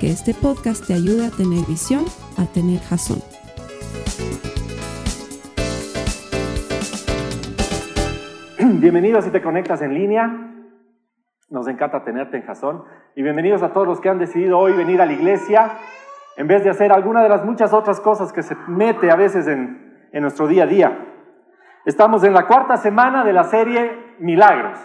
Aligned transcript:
que 0.00 0.10
este 0.10 0.34
podcast 0.34 0.86
te 0.86 0.92
ayude 0.92 1.26
a 1.26 1.30
tener 1.30 1.64
visión, 1.66 2.04
a 2.36 2.44
tener 2.52 2.80
jazón. 2.80 3.22
Bienvenidos 8.80 9.24
si 9.24 9.30
te 9.30 9.40
conectas 9.40 9.80
en 9.80 9.94
línea. 9.94 10.52
Nos 11.48 11.66
encanta 11.68 12.04
tenerte 12.04 12.36
en 12.36 12.42
Jazón. 12.42 12.84
Y 13.14 13.22
bienvenidos 13.22 13.62
a 13.62 13.72
todos 13.72 13.86
los 13.86 14.00
que 14.00 14.10
han 14.10 14.18
decidido 14.18 14.58
hoy 14.58 14.72
venir 14.72 15.00
a 15.00 15.06
la 15.06 15.12
iglesia 15.12 15.70
en 16.36 16.48
vez 16.48 16.64
de 16.64 16.70
hacer 16.70 16.92
alguna 16.92 17.22
de 17.22 17.28
las 17.30 17.44
muchas 17.44 17.72
otras 17.72 18.00
cosas 18.00 18.32
que 18.32 18.42
se 18.42 18.56
mete 18.66 19.10
a 19.10 19.16
veces 19.16 19.46
en, 19.46 20.08
en 20.12 20.22
nuestro 20.22 20.46
día 20.46 20.64
a 20.64 20.66
día. 20.66 21.06
Estamos 21.86 22.24
en 22.24 22.34
la 22.34 22.46
cuarta 22.46 22.76
semana 22.76 23.24
de 23.24 23.32
la 23.32 23.44
serie 23.44 24.16
Milagros. 24.18 24.78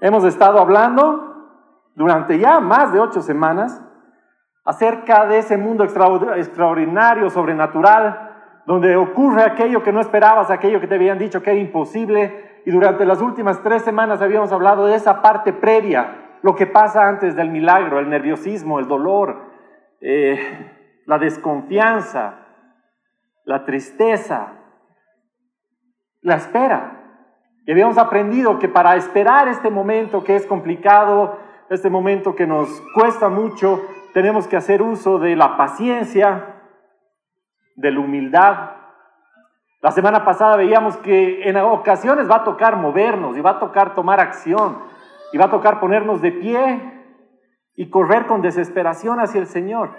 Hemos 0.00 0.24
estado 0.24 0.58
hablando 0.58 1.90
durante 1.94 2.38
ya 2.38 2.58
más 2.58 2.92
de 2.92 2.98
ocho 2.98 3.20
semanas 3.20 3.82
acerca 4.66 5.26
de 5.26 5.38
ese 5.38 5.56
mundo 5.56 5.84
extraordinario, 5.84 7.30
sobrenatural, 7.30 8.32
donde 8.66 8.96
ocurre 8.96 9.44
aquello 9.44 9.82
que 9.82 9.92
no 9.92 10.00
esperabas, 10.00 10.50
aquello 10.50 10.80
que 10.80 10.88
te 10.88 10.96
habían 10.96 11.18
dicho 11.18 11.40
que 11.40 11.52
era 11.52 11.60
imposible. 11.60 12.62
Y 12.66 12.72
durante 12.72 13.06
las 13.06 13.22
últimas 13.22 13.62
tres 13.62 13.82
semanas 13.82 14.20
habíamos 14.20 14.50
hablado 14.50 14.86
de 14.86 14.96
esa 14.96 15.22
parte 15.22 15.52
previa, 15.52 16.38
lo 16.42 16.56
que 16.56 16.66
pasa 16.66 17.08
antes 17.08 17.36
del 17.36 17.48
milagro, 17.48 18.00
el 18.00 18.10
nerviosismo, 18.10 18.80
el 18.80 18.88
dolor, 18.88 19.40
eh, 20.00 21.02
la 21.06 21.18
desconfianza, 21.18 22.34
la 23.44 23.64
tristeza, 23.64 24.48
la 26.22 26.34
espera. 26.34 27.04
Y 27.66 27.70
habíamos 27.70 27.98
aprendido 27.98 28.58
que 28.58 28.68
para 28.68 28.96
esperar 28.96 29.46
este 29.46 29.70
momento 29.70 30.24
que 30.24 30.34
es 30.34 30.44
complicado, 30.44 31.38
este 31.70 31.88
momento 31.88 32.34
que 32.34 32.48
nos 32.48 32.68
cuesta 32.94 33.28
mucho, 33.28 33.80
tenemos 34.16 34.48
que 34.48 34.56
hacer 34.56 34.80
uso 34.80 35.18
de 35.18 35.36
la 35.36 35.58
paciencia, 35.58 36.62
de 37.74 37.90
la 37.90 38.00
humildad. 38.00 38.70
La 39.82 39.90
semana 39.90 40.24
pasada 40.24 40.56
veíamos 40.56 40.96
que 40.96 41.46
en 41.46 41.58
ocasiones 41.58 42.26
va 42.26 42.36
a 42.36 42.44
tocar 42.44 42.76
movernos 42.76 43.36
y 43.36 43.42
va 43.42 43.50
a 43.50 43.58
tocar 43.58 43.94
tomar 43.94 44.18
acción 44.18 44.78
y 45.34 45.36
va 45.36 45.44
a 45.44 45.50
tocar 45.50 45.80
ponernos 45.80 46.22
de 46.22 46.32
pie 46.32 47.04
y 47.74 47.90
correr 47.90 48.24
con 48.24 48.40
desesperación 48.40 49.20
hacia 49.20 49.38
el 49.38 49.46
Señor. 49.48 49.90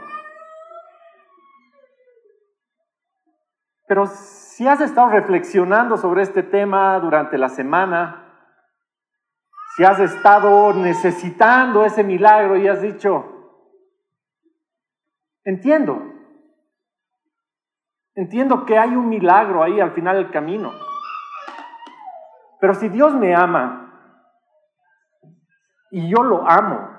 Pero 3.88 4.08
si 4.08 4.68
has 4.68 4.82
estado 4.82 5.10
reflexionando 5.10 5.95
sobre 5.95 6.23
este 6.23 6.42
tema 6.42 7.00
durante 7.00 7.38
la 7.38 7.50
semana, 7.50 8.34
si 9.76 9.84
has 9.84 10.00
estado 10.00 10.73
necesitando 10.73 11.86
ese 11.86 12.04
milagro 12.04 12.58
y 12.58 12.68
has 12.68 12.82
dicho, 12.82 13.36
entiendo, 15.48 16.14
entiendo 18.16 18.66
que 18.66 18.78
hay 18.78 18.90
un 18.98 19.08
milagro 19.08 19.64
ahí 19.64 19.80
al 19.80 19.92
final 19.92 20.18
del 20.18 20.30
camino, 20.30 20.74
pero 22.60 22.74
si 22.74 22.90
Dios 22.90 23.14
me 23.16 23.34
ama 23.34 24.20
y 25.90 26.10
yo 26.10 26.22
lo 26.22 26.46
amo, 26.46 26.90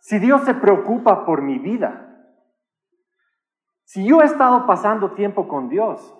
si 0.00 0.18
Dios 0.20 0.42
se 0.44 0.54
preocupa 0.54 1.26
por 1.26 1.42
mi 1.42 1.58
vida, 1.58 2.08
si 3.84 4.08
yo 4.08 4.22
he 4.22 4.24
estado 4.24 4.66
pasando 4.66 5.12
tiempo 5.12 5.48
con 5.48 5.68
Dios, 5.68 6.18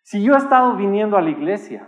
si 0.00 0.24
yo 0.24 0.32
he 0.32 0.38
estado 0.38 0.74
viniendo 0.76 1.18
a 1.18 1.22
la 1.22 1.28
iglesia, 1.28 1.86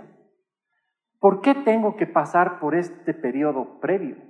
¿por 1.21 1.41
qué 1.41 1.55
tengo 1.55 1.97
que 1.97 2.07
pasar 2.07 2.61
por 2.61 2.75
este 2.75 3.15
periodo 3.15 3.81
previo? 3.81 4.28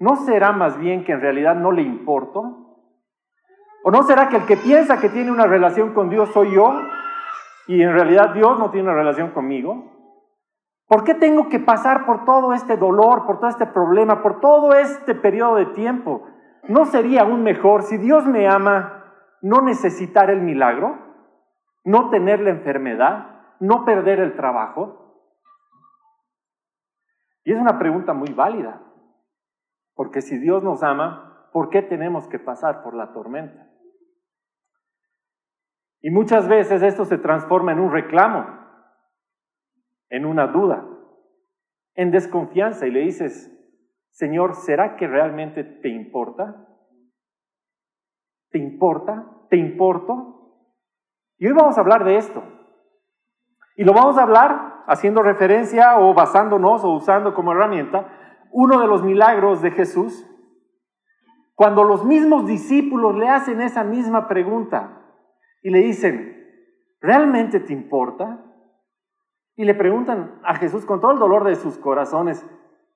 ¿No 0.00 0.16
será 0.16 0.52
más 0.52 0.78
bien 0.78 1.04
que 1.04 1.12
en 1.12 1.20
realidad 1.20 1.54
no 1.54 1.72
le 1.72 1.82
importo? 1.82 2.78
¿O 3.84 3.90
no 3.90 4.02
será 4.02 4.28
que 4.28 4.38
el 4.38 4.46
que 4.46 4.56
piensa 4.56 4.98
que 4.98 5.10
tiene 5.10 5.30
una 5.30 5.46
relación 5.46 5.92
con 5.92 6.08
Dios 6.08 6.30
soy 6.30 6.54
yo 6.54 6.72
y 7.66 7.82
en 7.82 7.92
realidad 7.92 8.30
Dios 8.30 8.58
no 8.58 8.70
tiene 8.70 8.88
una 8.88 8.96
relación 8.96 9.30
conmigo? 9.32 9.90
¿Por 10.88 11.04
qué 11.04 11.14
tengo 11.14 11.50
que 11.50 11.60
pasar 11.60 12.06
por 12.06 12.24
todo 12.24 12.54
este 12.54 12.78
dolor, 12.78 13.26
por 13.26 13.40
todo 13.40 13.50
este 13.50 13.66
problema, 13.66 14.22
por 14.22 14.40
todo 14.40 14.72
este 14.72 15.14
periodo 15.14 15.56
de 15.56 15.66
tiempo? 15.66 16.26
¿No 16.66 16.86
sería 16.86 17.20
aún 17.20 17.42
mejor 17.42 17.82
si 17.82 17.98
Dios 17.98 18.24
me 18.26 18.48
ama 18.48 19.04
no 19.42 19.60
necesitar 19.60 20.30
el 20.30 20.40
milagro, 20.40 20.98
no 21.84 22.08
tener 22.08 22.40
la 22.40 22.50
enfermedad, 22.50 23.54
no 23.60 23.84
perder 23.84 24.18
el 24.18 24.34
trabajo? 24.34 25.26
Y 27.44 27.52
es 27.52 27.60
una 27.60 27.78
pregunta 27.78 28.14
muy 28.14 28.32
válida, 28.32 28.80
porque 30.00 30.22
si 30.22 30.38
Dios 30.38 30.62
nos 30.62 30.82
ama, 30.82 31.46
¿por 31.52 31.68
qué 31.68 31.82
tenemos 31.82 32.26
que 32.26 32.38
pasar 32.38 32.82
por 32.82 32.94
la 32.94 33.12
tormenta? 33.12 33.70
Y 36.00 36.08
muchas 36.08 36.48
veces 36.48 36.82
esto 36.82 37.04
se 37.04 37.18
transforma 37.18 37.72
en 37.72 37.80
un 37.80 37.92
reclamo, 37.92 38.46
en 40.08 40.24
una 40.24 40.46
duda, 40.46 40.88
en 41.96 42.12
desconfianza 42.12 42.86
y 42.86 42.92
le 42.92 43.00
dices, 43.00 43.54
Señor, 44.08 44.54
¿será 44.54 44.96
que 44.96 45.06
realmente 45.06 45.64
te 45.64 45.90
importa? 45.90 46.66
¿Te 48.48 48.58
importa? 48.58 49.26
¿Te 49.50 49.58
importo? 49.58 50.64
Y 51.36 51.46
hoy 51.46 51.52
vamos 51.52 51.76
a 51.76 51.82
hablar 51.82 52.04
de 52.04 52.16
esto. 52.16 52.42
Y 53.76 53.84
lo 53.84 53.92
vamos 53.92 54.16
a 54.16 54.22
hablar 54.22 54.82
haciendo 54.86 55.22
referencia 55.22 55.98
o 55.98 56.14
basándonos 56.14 56.84
o 56.84 56.88
usando 56.88 57.34
como 57.34 57.52
herramienta 57.52 58.16
uno 58.50 58.80
de 58.80 58.86
los 58.86 59.02
milagros 59.02 59.62
de 59.62 59.70
Jesús, 59.70 60.26
cuando 61.54 61.84
los 61.84 62.04
mismos 62.04 62.46
discípulos 62.46 63.16
le 63.16 63.28
hacen 63.28 63.60
esa 63.60 63.84
misma 63.84 64.28
pregunta 64.28 65.02
y 65.62 65.70
le 65.70 65.80
dicen, 65.80 66.46
¿realmente 67.00 67.60
te 67.60 67.72
importa? 67.72 68.44
Y 69.56 69.64
le 69.64 69.74
preguntan 69.74 70.40
a 70.42 70.54
Jesús 70.54 70.86
con 70.86 71.00
todo 71.00 71.12
el 71.12 71.18
dolor 71.18 71.44
de 71.44 71.54
sus 71.56 71.76
corazones, 71.76 72.44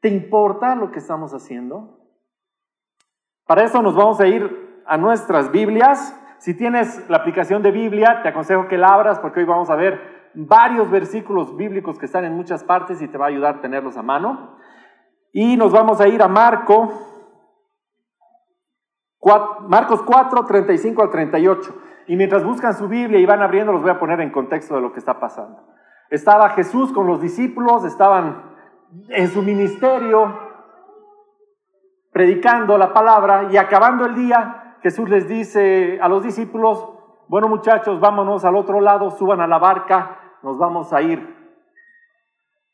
¿Te 0.04 0.10
importa 0.10 0.74
lo 0.74 0.92
que 0.92 0.98
estamos 0.98 1.32
haciendo? 1.32 1.98
Para 3.46 3.64
eso 3.64 3.80
nos 3.80 3.96
vamos 3.96 4.20
a 4.20 4.26
ir 4.26 4.82
a 4.84 4.98
nuestras 4.98 5.50
Biblias. 5.50 6.14
Si 6.36 6.52
tienes 6.52 7.08
la 7.08 7.16
aplicación 7.16 7.62
de 7.62 7.70
Biblia, 7.70 8.20
te 8.22 8.28
aconsejo 8.28 8.68
que 8.68 8.76
la 8.76 8.92
abras 8.92 9.18
porque 9.18 9.40
hoy 9.40 9.46
vamos 9.46 9.70
a 9.70 9.76
ver 9.76 10.30
varios 10.34 10.90
versículos 10.90 11.56
bíblicos 11.56 11.98
que 11.98 12.04
están 12.04 12.26
en 12.26 12.34
muchas 12.34 12.62
partes 12.62 13.00
y 13.00 13.08
te 13.08 13.16
va 13.16 13.24
a 13.24 13.28
ayudar 13.28 13.54
a 13.54 13.60
tenerlos 13.62 13.96
a 13.96 14.02
mano. 14.02 14.58
Y 15.36 15.56
nos 15.56 15.72
vamos 15.72 16.00
a 16.00 16.06
ir 16.06 16.22
a 16.22 16.28
Marco, 16.28 16.92
Marcos 19.66 20.00
4, 20.02 20.44
35 20.46 21.02
al 21.02 21.10
38. 21.10 21.74
Y 22.06 22.14
mientras 22.14 22.44
buscan 22.44 22.72
su 22.74 22.86
Biblia 22.86 23.18
y 23.18 23.26
van 23.26 23.42
abriendo, 23.42 23.72
los 23.72 23.82
voy 23.82 23.90
a 23.90 23.98
poner 23.98 24.20
en 24.20 24.30
contexto 24.30 24.76
de 24.76 24.80
lo 24.80 24.92
que 24.92 25.00
está 25.00 25.18
pasando. 25.18 25.60
Estaba 26.08 26.50
Jesús 26.50 26.92
con 26.92 27.08
los 27.08 27.20
discípulos, 27.20 27.84
estaban 27.84 28.54
en 29.08 29.26
su 29.26 29.42
ministerio, 29.42 30.38
predicando 32.12 32.78
la 32.78 32.92
palabra 32.92 33.48
y 33.50 33.56
acabando 33.56 34.06
el 34.06 34.14
día, 34.14 34.76
Jesús 34.82 35.10
les 35.10 35.26
dice 35.26 35.98
a 36.00 36.08
los 36.08 36.22
discípulos, 36.22 36.90
bueno 37.26 37.48
muchachos, 37.48 37.98
vámonos 37.98 38.44
al 38.44 38.54
otro 38.54 38.80
lado, 38.80 39.10
suban 39.10 39.40
a 39.40 39.48
la 39.48 39.58
barca, 39.58 40.16
nos 40.44 40.58
vamos 40.58 40.92
a 40.92 41.02
ir 41.02 41.34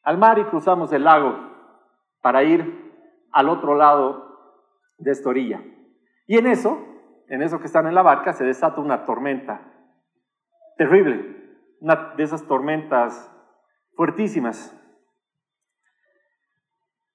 al 0.03 0.19
mar 0.19 0.39
y 0.39 0.45
cruzamos 0.45 0.93
el 0.93 1.05
lago 1.05 1.50
para 2.21 2.43
ir 2.43 2.91
al 3.33 3.49
otro 3.49 3.75
lado 3.75 4.31
de 4.99 5.13
esta 5.13 5.29
orilla. 5.29 5.63
Y 6.27 6.39
en 6.39 6.47
eso, 6.47 6.79
en 7.29 7.43
eso 7.43 7.59
que 7.59 7.67
están 7.67 7.87
en 7.87 7.95
la 7.95 8.03
barca, 8.03 8.33
se 8.33 8.45
desata 8.45 8.81
una 8.81 9.05
tormenta 9.05 9.63
terrible, 10.77 11.37
una 11.81 12.15
de 12.17 12.23
esas 12.23 12.47
tormentas 12.47 13.31
fuertísimas. 13.97 14.77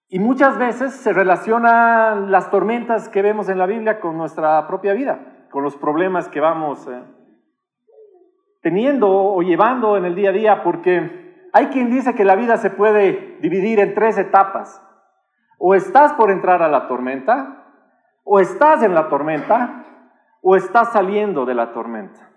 Y 0.07 0.19
muchas 0.19 0.57
veces 0.57 0.93
se 0.93 1.13
relacionan 1.13 2.31
las 2.31 2.51
tormentas 2.51 3.09
que 3.09 3.21
vemos 3.21 3.49
en 3.49 3.57
la 3.57 3.65
Biblia 3.65 3.99
con 3.99 4.17
nuestra 4.17 4.67
propia 4.67 4.93
vida, 4.93 5.47
con 5.51 5.63
los 5.63 5.75
problemas 5.75 6.29
que 6.29 6.39
vamos 6.39 6.87
eh, 6.87 7.03
teniendo 8.61 9.09
o 9.09 9.41
llevando 9.41 9.97
en 9.97 10.05
el 10.05 10.15
día 10.15 10.29
a 10.29 10.33
día, 10.33 10.63
porque 10.63 11.49
hay 11.53 11.67
quien 11.67 11.89
dice 11.89 12.13
que 12.13 12.23
la 12.23 12.35
vida 12.35 12.57
se 12.57 12.69
puede 12.69 13.37
dividir 13.41 13.79
en 13.79 13.93
tres 13.95 14.17
etapas. 14.17 14.81
O 15.57 15.75
estás 15.75 16.13
por 16.13 16.31
entrar 16.31 16.61
a 16.61 16.67
la 16.67 16.87
tormenta, 16.87 17.65
o 18.23 18.39
estás 18.39 18.83
en 18.83 18.93
la 18.93 19.09
tormenta, 19.09 19.85
o 20.41 20.55
estás 20.55 20.91
saliendo 20.91 21.45
de 21.45 21.55
la 21.55 21.73
tormenta. 21.73 22.29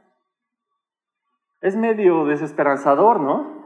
Es 1.61 1.77
medio 1.77 2.25
desesperanzador, 2.25 3.21
¿no? 3.21 3.59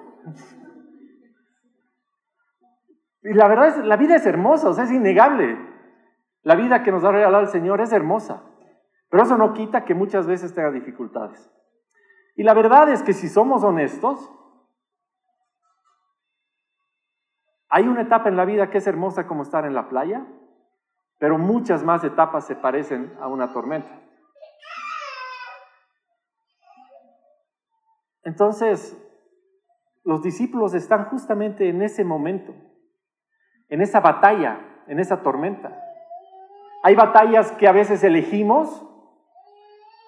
Y 3.23 3.35
la 3.35 3.47
verdad 3.47 3.69
es, 3.69 3.79
la 3.79 3.97
vida 3.97 4.17
es 4.17 4.27
hermosa, 4.27 4.71
o 4.71 4.73
sea, 4.73 4.85
es 4.85 4.91
innegable. 4.91 5.59
La 6.43 6.57
vida 6.57 6.83
que 6.83 6.91
nos 6.91 7.05
ha 7.05 7.13
regalado 7.13 7.45
el 7.45 7.51
Señor 7.51 7.81
es 7.81 7.93
hermosa. 7.93 8.43
Pero 9.11 9.23
eso 9.23 9.37
no 9.37 9.53
quita 9.53 9.85
que 9.85 9.95
muchas 9.95 10.27
veces 10.27 10.55
tenga 10.55 10.71
dificultades. 10.71 11.53
Y 12.35 12.43
la 12.43 12.55
verdad 12.55 12.89
es 12.89 13.03
que 13.03 13.13
si 13.13 13.29
somos 13.29 13.63
honestos, 13.63 14.33
hay 17.75 17.89
una 17.89 18.03
etapa 18.03 18.29
en 18.29 18.37
la 18.37 18.45
vida 18.45 18.69
que 18.69 18.79
es 18.79 18.87
hermosa 18.87 19.27
como 19.27 19.43
estar 19.43 19.65
en 19.65 19.73
la 19.73 19.89
playa, 19.89 20.27
pero 21.19 21.39
muchas 21.39 21.83
más 21.83 22.05
etapas 22.05 22.47
se 22.47 22.55
parecen 22.55 23.17
a 23.19 23.29
una 23.29 23.55
tormenta. 23.55 23.99
Entonces, 28.25 28.95
los 30.05 30.23
discípulos 30.23 30.75
están 30.75 31.07
justamente 31.07 31.71
en 31.71 31.81
ese 31.81 32.05
momento, 32.05 32.53
en 33.71 33.81
esa 33.81 34.01
batalla, 34.01 34.85
en 34.87 35.01
esa 35.01 35.23
tormenta. 35.23 35.75
Hay 36.83 36.95
batallas 36.95 37.53
que 37.53 37.69
a 37.69 37.73
veces 37.73 38.05
elegimos 38.05 38.87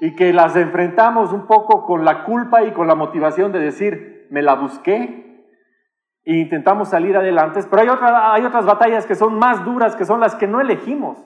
y 0.00 0.14
que 0.16 0.34
las 0.34 0.54
enfrentamos 0.54 1.32
un 1.32 1.46
poco 1.46 1.86
con 1.86 2.04
la 2.04 2.24
culpa 2.24 2.62
y 2.62 2.72
con 2.72 2.88
la 2.88 2.94
motivación 2.94 3.52
de 3.52 3.60
decir, 3.60 4.28
me 4.30 4.42
la 4.42 4.54
busqué 4.54 5.33
e 6.24 6.36
intentamos 6.36 6.88
salir 6.88 7.16
adelante, 7.16 7.60
pero 7.68 7.82
hay, 7.82 7.88
hay 7.88 8.46
otras 8.46 8.64
batallas 8.64 9.06
que 9.06 9.14
son 9.14 9.38
más 9.38 9.64
duras, 9.64 9.94
que 9.94 10.04
son 10.04 10.20
las 10.20 10.34
que 10.34 10.46
no 10.46 10.60
elegimos, 10.60 11.22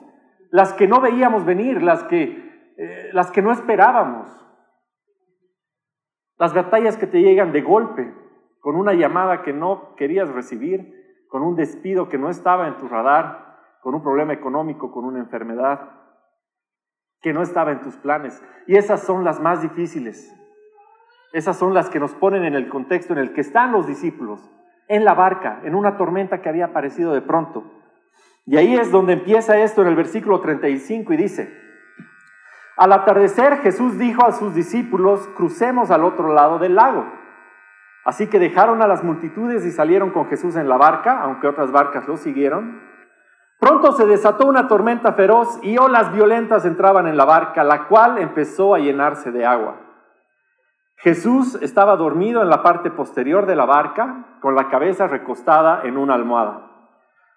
las 0.51 0.73
que 0.73 0.87
no 0.87 0.99
veíamos 0.99 1.45
venir, 1.45 1.81
las 1.81 2.03
que, 2.03 2.73
eh, 2.77 3.09
las 3.13 3.31
que 3.31 3.41
no 3.41 3.51
esperábamos. 3.51 4.27
Las 6.37 6.53
batallas 6.53 6.97
que 6.97 7.07
te 7.07 7.21
llegan 7.21 7.51
de 7.51 7.61
golpe, 7.61 8.13
con 8.59 8.75
una 8.75 8.93
llamada 8.93 9.41
que 9.41 9.53
no 9.53 9.95
querías 9.95 10.29
recibir, 10.29 11.25
con 11.29 11.43
un 11.43 11.55
despido 11.55 12.09
que 12.09 12.17
no 12.17 12.29
estaba 12.29 12.67
en 12.67 12.77
tu 12.77 12.87
radar, 12.87 13.57
con 13.81 13.95
un 13.95 14.01
problema 14.01 14.33
económico, 14.33 14.91
con 14.91 15.05
una 15.05 15.19
enfermedad 15.19 15.91
que 17.21 17.33
no 17.33 17.41
estaba 17.41 17.71
en 17.71 17.81
tus 17.81 17.95
planes. 17.97 18.41
Y 18.67 18.75
esas 18.75 19.03
son 19.03 19.23
las 19.23 19.39
más 19.39 19.61
difíciles. 19.61 20.35
Esas 21.31 21.57
son 21.57 21.73
las 21.73 21.89
que 21.89 21.99
nos 21.99 22.13
ponen 22.15 22.43
en 22.43 22.55
el 22.55 22.69
contexto 22.69 23.13
en 23.13 23.19
el 23.19 23.33
que 23.33 23.41
están 23.41 23.71
los 23.71 23.85
discípulos, 23.87 24.51
en 24.89 25.05
la 25.05 25.13
barca, 25.13 25.61
en 25.63 25.75
una 25.75 25.95
tormenta 25.95 26.41
que 26.41 26.49
había 26.49 26.65
aparecido 26.65 27.13
de 27.13 27.21
pronto. 27.21 27.63
Y 28.45 28.57
ahí 28.57 28.75
es 28.75 28.91
donde 28.91 29.13
empieza 29.13 29.59
esto 29.59 29.83
en 29.83 29.87
el 29.87 29.95
versículo 29.95 30.41
35 30.41 31.13
y 31.13 31.17
dice, 31.17 31.53
al 32.75 32.91
atardecer 32.93 33.57
Jesús 33.57 33.97
dijo 33.97 34.25
a 34.25 34.31
sus 34.31 34.55
discípulos, 34.55 35.27
crucemos 35.37 35.91
al 35.91 36.03
otro 36.03 36.33
lado 36.33 36.57
del 36.59 36.75
lago. 36.75 37.05
Así 38.05 38.27
que 38.27 38.39
dejaron 38.39 38.81
a 38.81 38.87
las 38.87 39.03
multitudes 39.03 39.65
y 39.65 39.71
salieron 39.71 40.09
con 40.09 40.27
Jesús 40.27 40.55
en 40.55 40.67
la 40.67 40.77
barca, 40.77 41.21
aunque 41.21 41.47
otras 41.47 41.71
barcas 41.71 42.07
lo 42.07 42.17
siguieron. 42.17 42.81
Pronto 43.59 43.91
se 43.91 44.05
desató 44.05 44.47
una 44.47 44.67
tormenta 44.67 45.13
feroz 45.13 45.59
y 45.61 45.77
olas 45.77 46.11
violentas 46.13 46.65
entraban 46.65 47.05
en 47.07 47.17
la 47.17 47.25
barca, 47.25 47.63
la 47.63 47.87
cual 47.87 48.17
empezó 48.17 48.73
a 48.73 48.79
llenarse 48.79 49.31
de 49.31 49.45
agua. 49.45 49.88
Jesús 51.01 51.55
estaba 51.61 51.95
dormido 51.95 52.41
en 52.41 52.49
la 52.49 52.61
parte 52.61 52.91
posterior 52.91 53.45
de 53.45 53.55
la 53.55 53.65
barca, 53.65 54.37
con 54.41 54.55
la 54.55 54.67
cabeza 54.69 55.07
recostada 55.07 55.81
en 55.83 55.97
una 55.97 56.15
almohada. 56.15 56.69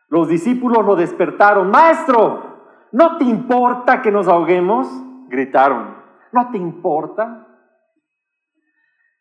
Los 0.08 0.28
discípulos 0.28 0.84
lo 0.84 0.96
despertaron. 0.96 1.70
Maestro, 1.70 2.88
¿no 2.90 3.16
te 3.18 3.24
importa 3.24 4.02
que 4.02 4.10
nos 4.10 4.28
ahoguemos? 4.28 4.88
gritaron, 5.28 5.96
¿no 6.30 6.50
te 6.50 6.58
importa? 6.58 7.46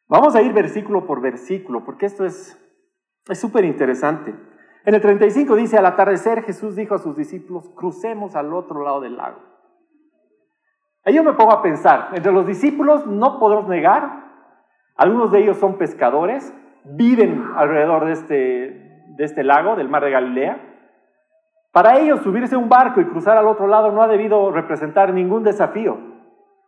Vamos 0.10 0.36
a 0.36 0.42
ir 0.42 0.52
versículo 0.52 1.06
por 1.06 1.22
versículo, 1.22 1.86
porque 1.86 2.06
esto 2.06 2.26
es 2.26 2.60
súper 3.32 3.64
interesante. 3.64 4.36
En 4.84 4.96
el 4.96 5.00
35 5.00 5.56
dice, 5.56 5.78
al 5.78 5.86
atardecer 5.86 6.44
Jesús 6.44 6.76
dijo 6.76 6.96
a 6.96 7.00
sus 7.00 7.16
discípulos, 7.16 7.70
crucemos 7.78 8.36
al 8.36 8.54
otro 8.54 8.84
lado 8.84 9.00
del 9.00 9.16
lago. 9.16 9.40
Ahí 11.06 11.16
yo 11.16 11.24
me 11.24 11.34
pongo 11.34 11.54
a 11.54 11.62
pensar, 11.62 12.10
entre 12.14 12.32
los 12.32 12.46
discípulos 12.46 13.08
no 13.08 13.40
podemos 13.40 13.68
negar, 13.70 14.21
algunos 15.02 15.32
de 15.32 15.40
ellos 15.40 15.58
son 15.58 15.80
pescadores, 15.80 16.54
viven 16.84 17.44
alrededor 17.56 18.06
de 18.06 18.12
este, 18.12 18.36
de 19.08 19.24
este 19.24 19.44
lago, 19.44 19.76
del 19.76 19.90
mar 19.90 20.04
de 20.04 20.12
Galilea, 20.12 20.62
para 21.72 21.98
ellos 21.98 22.22
subirse 22.22 22.54
a 22.54 22.60
un 22.60 22.70
barco 22.70 23.02
y 23.02 23.06
cruzar 23.06 23.36
al 23.36 23.48
otro 23.48 23.66
lado 23.66 23.92
no 23.92 24.04
ha 24.04 24.08
debido 24.08 24.52
representar 24.52 25.12
ningún 25.12 25.44
desafío. 25.44 25.98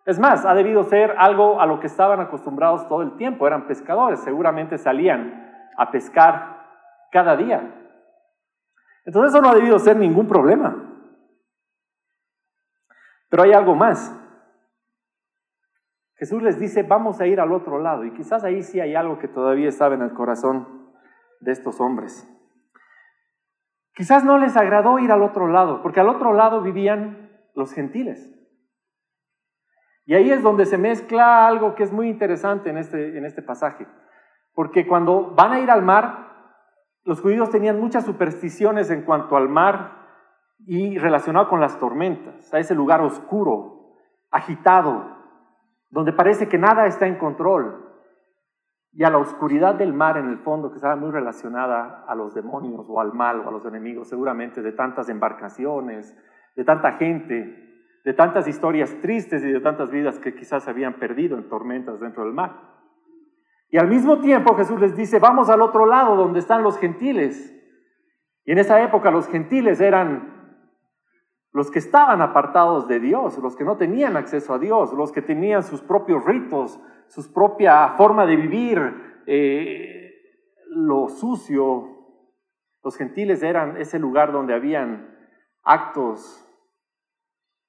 Es 0.08 0.20
más, 0.20 0.48
ha 0.48 0.56
debido 0.56 0.82
ser 0.86 1.14
algo 1.20 1.62
a 1.62 1.68
lo 1.68 1.80
que 1.80 1.86
estaban 1.86 2.22
acostumbrados 2.22 2.88
todo 2.88 3.04
el 3.04 3.18
tiempo. 3.18 3.46
Eran 3.46 3.68
pescadores, 3.68 4.22
seguramente 4.22 4.80
salían 4.80 5.70
a 5.78 5.92
pescar 5.92 6.66
cada 7.12 7.36
día. 7.36 7.72
Entonces 9.06 9.32
eso 9.32 9.44
no 9.44 9.50
ha 9.50 9.56
debido 9.56 9.78
ser 9.78 9.96
ningún 9.96 10.28
problema. 10.28 10.76
Pero 13.30 13.44
hay 13.44 13.52
algo 13.52 13.76
más. 13.76 14.20
Jesús 16.24 16.42
les 16.42 16.58
dice, 16.58 16.84
vamos 16.84 17.20
a 17.20 17.28
ir 17.28 17.42
al 17.42 17.52
otro 17.52 17.80
lado. 17.80 18.06
Y 18.06 18.14
quizás 18.14 18.46
ahí 18.46 18.64
sí 18.64 18.80
hay 18.80 18.96
algo 18.96 19.20
que 19.20 19.28
todavía 19.28 19.68
estaba 19.68 19.94
en 19.94 20.02
el 20.04 20.14
corazón 20.14 20.88
de 21.42 21.52
estos 21.52 21.82
hombres. 21.82 22.26
Quizás 23.94 24.24
no 24.24 24.38
les 24.38 24.56
agradó 24.56 25.00
ir 25.00 25.12
al 25.12 25.22
otro 25.22 25.50
lado, 25.50 25.82
porque 25.82 26.00
al 26.00 26.08
otro 26.08 26.32
lado 26.32 26.62
vivían 26.62 27.30
los 27.56 27.74
gentiles. 27.74 28.34
Y 30.06 30.14
ahí 30.14 30.32
es 30.32 30.42
donde 30.42 30.66
se 30.66 30.78
mezcla 30.78 31.46
algo 31.46 31.76
que 31.76 31.84
es 31.84 31.92
muy 31.92 32.08
interesante 32.08 32.70
en 32.70 32.78
este, 32.78 33.18
en 33.18 33.26
este 33.26 33.42
pasaje, 33.42 33.86
porque 34.54 34.88
cuando 34.88 35.32
van 35.32 35.52
a 35.52 35.60
ir 35.60 35.70
al 35.70 35.82
mar, 35.82 36.54
los 37.04 37.20
judíos 37.20 37.50
tenían 37.50 37.82
muchas 37.82 38.06
supersticiones 38.06 38.90
en 38.92 39.02
cuanto 39.02 39.36
al 39.36 39.50
mar 39.50 40.08
y 40.66 40.98
relacionado 41.00 41.50
con 41.50 41.60
las 41.60 41.78
tormentas, 41.82 42.54
a 42.54 42.60
ese 42.60 42.76
lugar 42.76 43.02
oscuro, 43.02 43.98
agitado, 44.32 45.22
donde 45.94 46.12
parece 46.12 46.50
que 46.50 46.58
nada 46.58 46.88
está 46.88 47.06
en 47.06 47.20
control, 47.20 47.86
y 48.94 49.04
a 49.04 49.12
la 49.12 49.20
oscuridad 49.20 49.76
del 49.76 49.94
mar 49.94 50.18
en 50.18 50.28
el 50.28 50.40
fondo, 50.40 50.72
que 50.72 50.78
estaba 50.78 50.96
muy 50.96 51.12
relacionada 51.12 52.04
a 52.08 52.16
los 52.16 52.34
demonios 52.34 52.88
o 52.90 53.00
al 53.00 53.14
mal 53.14 53.42
o 53.42 53.48
a 53.48 53.52
los 53.52 53.64
enemigos, 53.66 54.10
seguramente 54.10 54.64
de 54.64 54.72
tantas 54.72 55.08
embarcaciones, 55.10 56.16
de 56.56 56.64
tanta 56.64 56.94
gente, 56.94 57.94
de 58.04 58.14
tantas 58.14 58.48
historias 58.48 58.96
tristes 59.02 59.44
y 59.44 59.52
de 59.52 59.60
tantas 59.60 59.92
vidas 59.92 60.18
que 60.18 60.34
quizás 60.34 60.68
habían 60.68 60.96
perdido 60.96 61.38
en 61.38 61.48
tormentas 61.48 62.00
dentro 62.00 62.24
del 62.24 62.34
mar. 62.34 62.60
Y 63.70 63.78
al 63.78 63.88
mismo 63.88 64.20
tiempo 64.20 64.56
Jesús 64.56 64.80
les 64.80 64.96
dice, 64.96 65.20
vamos 65.20 65.48
al 65.50 65.62
otro 65.62 65.86
lado 65.86 66.16
donde 66.16 66.40
están 66.40 66.64
los 66.64 66.80
gentiles. 66.80 67.54
Y 68.46 68.52
en 68.52 68.58
esa 68.58 68.82
época 68.82 69.12
los 69.12 69.28
gentiles 69.28 69.80
eran 69.80 70.33
los 71.54 71.70
que 71.70 71.80
estaban 71.80 72.22
apartados 72.22 72.88
de 72.88 73.00
Dios, 73.00 73.38
los 73.38 73.56
que 73.56 73.64
no 73.64 73.78
tenían 73.78 74.18
acceso 74.18 74.56
a 74.56 74.60
Dios, 74.60 74.92
los 74.92 75.12
que 75.12 75.22
tenían 75.22 75.64
sus 75.64 75.82
propios 75.82 76.26
ritos, 76.26 76.80
su 77.08 77.32
propia 77.32 77.90
forma 77.90 78.26
de 78.26 78.36
vivir, 78.36 79.22
eh, 79.28 80.12
lo 80.70 81.08
sucio. 81.10 81.90
Los 82.84 82.98
gentiles 82.98 83.44
eran 83.44 83.78
ese 83.78 84.00
lugar 84.00 84.32
donde 84.32 84.56
habían 84.56 85.16
actos 85.64 86.40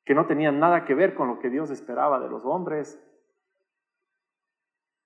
que 0.07 0.14
no 0.14 0.26
tenían 0.26 0.59
nada 0.59 0.87
que 0.87 0.95
ver 0.95 1.14
con 1.14 1.29
lo 1.29 1.38
que 1.38 1.50
Dios 1.50 1.71
esperaba 1.71 2.19
de 2.21 2.31
los 2.31 2.45
hombres. 2.47 2.99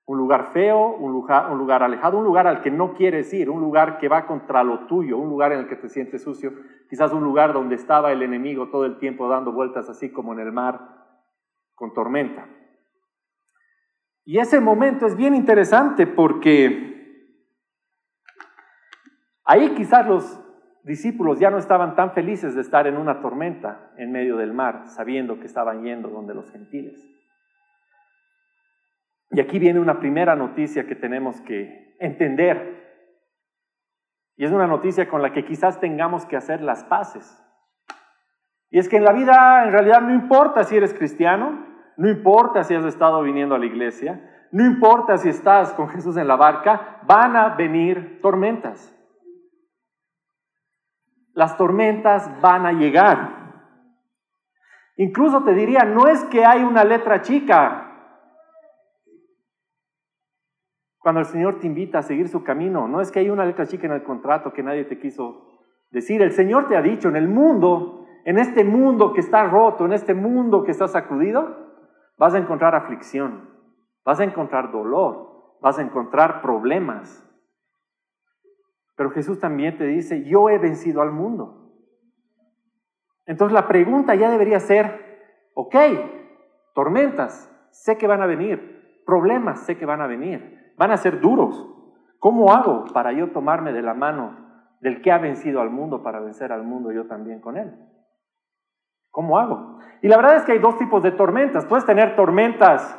Un 0.09 0.17
lugar 0.17 0.53
feo, 0.55 0.97
un 0.97 1.13
lugar, 1.13 1.53
un 1.53 1.59
lugar 1.59 1.83
alejado, 1.83 2.17
un 2.17 2.25
lugar 2.25 2.47
al 2.47 2.63
que 2.63 2.71
no 2.71 2.95
quieres 2.95 3.31
ir, 3.35 3.51
un 3.51 3.61
lugar 3.61 3.99
que 3.99 4.09
va 4.09 4.27
contra 4.27 4.65
lo 4.65 4.87
tuyo, 4.87 5.19
un 5.19 5.29
lugar 5.29 5.53
en 5.53 5.59
el 5.59 5.69
que 5.69 5.77
te 5.77 5.91
sientes 5.91 6.23
sucio, 6.23 6.55
quizás 6.89 7.13
un 7.13 7.23
lugar 7.23 7.53
donde 7.53 7.75
estaba 7.75 8.11
el 8.11 8.23
enemigo 8.23 8.71
todo 8.71 8.87
el 8.87 8.97
tiempo 8.97 9.29
dando 9.29 9.53
vueltas 9.53 9.91
así 9.91 10.11
como 10.11 10.33
en 10.33 10.41
el 10.41 10.51
mar 10.51 10.81
con 11.75 11.93
tormenta. 11.93 12.49
Y 14.25 14.39
ese 14.39 14.61
momento 14.61 15.05
es 15.05 15.15
bien 15.15 15.35
interesante 15.35 16.07
porque 16.07 17.37
ahí 19.45 19.75
quizás 19.75 20.09
los 20.09 20.41
discípulos 20.85 21.39
ya 21.39 21.51
no 21.51 21.59
estaban 21.59 21.97
tan 21.97 22.13
felices 22.13 22.55
de 22.55 22.63
estar 22.63 22.87
en 22.87 22.97
una 22.97 23.21
tormenta 23.21 23.93
en 23.99 24.11
medio 24.11 24.39
del 24.39 24.55
mar, 24.55 24.87
sabiendo 24.87 25.39
que 25.39 25.45
estaban 25.45 25.83
yendo 25.83 26.09
donde 26.09 26.33
los 26.33 26.51
gentiles. 26.51 27.18
Y 29.31 29.41
aquí 29.41 29.59
viene 29.59 29.81
una 29.81 30.01
primera 30.01 30.35
noticia 30.35 30.87
que 30.87 30.95
tenemos 30.95 31.41
que 31.43 31.97
entender. 31.99 32.79
Y 34.37 34.45
es 34.45 34.53
una 34.53 34.67
noticia 34.67 35.09
con 35.09 35.21
la 35.21 35.33
que 35.33 35.45
quizás 35.45 35.81
tengamos 35.81 36.25
que 36.27 36.37
hacer 36.37 36.63
las 36.63 36.85
paces. 36.85 37.45
Y 38.71 38.79
es 38.79 38.89
que 38.89 38.97
en 38.97 39.05
la 39.05 39.13
vida 39.13 39.65
en 39.65 39.73
realidad 39.73 40.01
no 40.01 40.15
importa 40.15 40.65
si 40.65 40.77
eres 40.77 40.95
cristiano, 40.95 41.67
no 41.97 42.09
importa 42.09 42.63
si 42.63 42.75
has 42.75 42.85
estado 42.85 43.23
viniendo 43.23 43.55
a 43.55 43.59
la 43.59 43.67
iglesia, 43.67 44.47
no 44.53 44.65
importa 44.65 45.19
si 45.19 45.29
estás 45.29 45.73
con 45.75 45.89
Jesús 45.89 46.17
en 46.17 46.29
la 46.29 46.37
barca, 46.37 47.01
van 47.05 47.37
a 47.37 47.51
venir 47.51 48.21
tormentas. 48.23 48.95
Las 51.33 51.57
tormentas 51.57 52.41
van 52.41 52.67
a 52.67 52.73
llegar. 52.73 53.39
Incluso 54.97 55.45
te 55.45 55.55
diría, 55.55 55.85
no 55.85 56.09
es 56.09 56.25
que 56.25 56.45
hay 56.45 56.63
una 56.63 56.85
letra 56.85 57.21
chica. 57.23 57.88
Cuando 61.09 61.21
el 61.21 61.27
Señor 61.27 61.59
te 61.59 61.67
invita 61.67 62.01
a 62.01 62.03
seguir 62.03 62.29
su 62.29 62.45
camino, 62.45 62.87
no 62.87 63.01
es 63.01 63.11
que 63.11 63.21
hay 63.21 63.31
una 63.31 63.47
letra 63.47 63.65
chica 63.65 63.87
en 63.87 63.95
el 63.95 64.03
contrato 64.03 64.53
que 64.53 64.63
nadie 64.63 64.85
te 64.85 64.99
quiso 64.99 65.41
decir. 65.91 66.21
El 66.21 66.33
Señor 66.33 66.69
te 66.69 66.77
ha 66.77 66.83
dicho, 66.83 67.09
en 67.09 67.17
el 67.17 67.29
mundo, 67.29 68.05
en 68.27 68.37
este 68.37 68.63
mundo 68.63 69.15
que 69.15 69.21
está 69.21 69.45
roto, 69.45 69.87
en 69.87 69.95
este 69.95 70.13
mundo 70.13 70.65
que 70.65 70.71
está 70.71 70.87
sacudido, 70.87 71.73
vas 72.19 72.35
a 72.35 72.39
encontrar 72.39 72.75
aflicción, 72.75 73.49
vas 74.05 74.21
a 74.21 74.25
encontrar 74.25 74.71
dolor, 74.71 75.57
vas 75.63 75.79
a 75.79 75.83
encontrar 75.83 76.43
problemas. 76.43 77.27
Pero 78.95 79.11
Jesús 79.11 79.41
también 79.41 79.79
te 79.79 79.87
dice, 79.87 80.25
yo 80.25 80.51
he 80.51 80.59
vencido 80.59 81.01
al 81.01 81.13
mundo. 81.13 81.73
Entonces 83.25 83.55
la 83.55 83.67
pregunta 83.67 84.15
ya 84.15 84.31
debería 84.31 84.61
ser, 84.61 85.49
ok, 85.55 85.75
tormentas, 86.75 87.51
sé 87.71 87.97
que 87.97 88.07
van 88.07 88.21
a 88.21 88.27
venir, 88.27 89.03
problemas, 89.07 89.65
sé 89.65 89.79
que 89.79 89.87
van 89.87 90.03
a 90.03 90.07
venir, 90.07 90.59
van 90.79 90.93
a 90.93 90.97
ser 90.97 91.21
duros. 91.21 91.69
¿Cómo 92.19 92.53
hago 92.53 92.85
para 92.93 93.13
yo 93.13 93.31
tomarme 93.33 93.73
de 93.73 93.83
la 93.83 93.95
mano 93.95 94.47
del 94.81 95.03
que 95.03 95.13
ha 95.13 95.19
vencido 95.19 95.61
al 95.61 95.71
mundo 95.71 96.03
para 96.03 96.21
vencer 96.21 96.53
al 96.53 96.63
mundo 96.63 96.93
yo 96.93 97.07
también 97.07 97.41
con 97.41 97.57
él? 97.57 97.75
¿Cómo 99.11 99.39
hago? 99.39 99.79
Y 100.01 100.09
la 100.09 100.17
verdad 100.17 100.37
es 100.37 100.45
que 100.45 100.53
hay 100.53 100.59
dos 100.59 100.79
tipos 100.79 101.03
de 101.03 101.11
tormentas. 101.11 101.67
Puedes 101.67 101.85
tener 101.85 102.17
tormentas 102.17 102.99